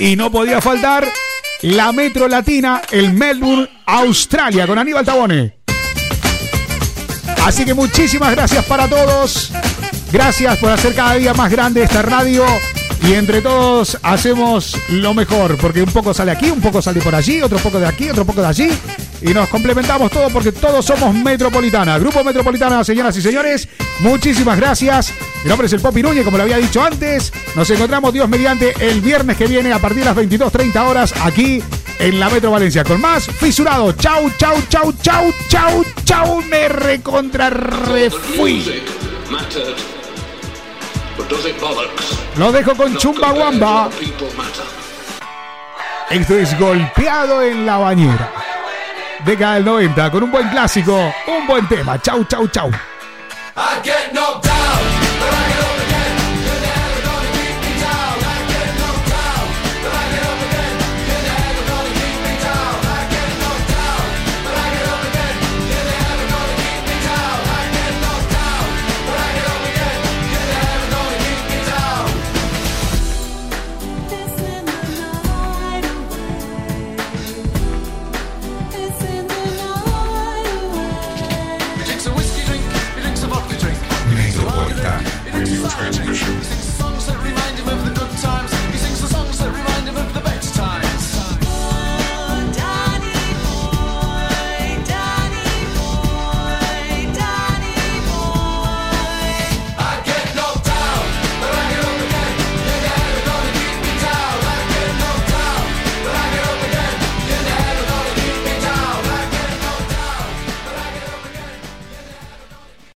[0.00, 1.06] Y no podía faltar
[1.62, 5.58] la Metro Latina, el Melbourne, Australia, con Aníbal Tabone.
[7.44, 9.52] Así que muchísimas gracias para todos.
[10.10, 12.44] Gracias por hacer cada día más grande esta radio.
[13.02, 17.14] Y entre todos hacemos lo mejor, porque un poco sale aquí, un poco sale por
[17.14, 18.70] allí, otro poco de aquí, otro poco de allí.
[19.20, 21.98] Y nos complementamos todos porque todos somos Metropolitana.
[21.98, 23.68] Grupo Metropolitana, señoras y señores,
[24.00, 25.12] muchísimas gracias.
[25.42, 27.32] Mi nombre es el Popi Núñez, como lo había dicho antes.
[27.56, 31.62] Nos encontramos, Dios mediante, el viernes que viene a partir de las 22.30 horas aquí
[31.98, 32.84] en la Metro Valencia.
[32.84, 33.92] Con más fisurado.
[33.92, 36.42] Chau, chau, chau, chau, chau, chau.
[36.42, 38.82] Me recontra refui.
[42.36, 43.90] Lo dejo con Chumbawamba.
[43.90, 44.64] People matter.
[46.10, 48.32] Esto es golpeado en la bañera.
[49.24, 52.00] Década del 90 con un buen clásico, un buen tema.
[52.00, 52.70] Chau, chau, chau.
[53.56, 54.97] I get knocked down.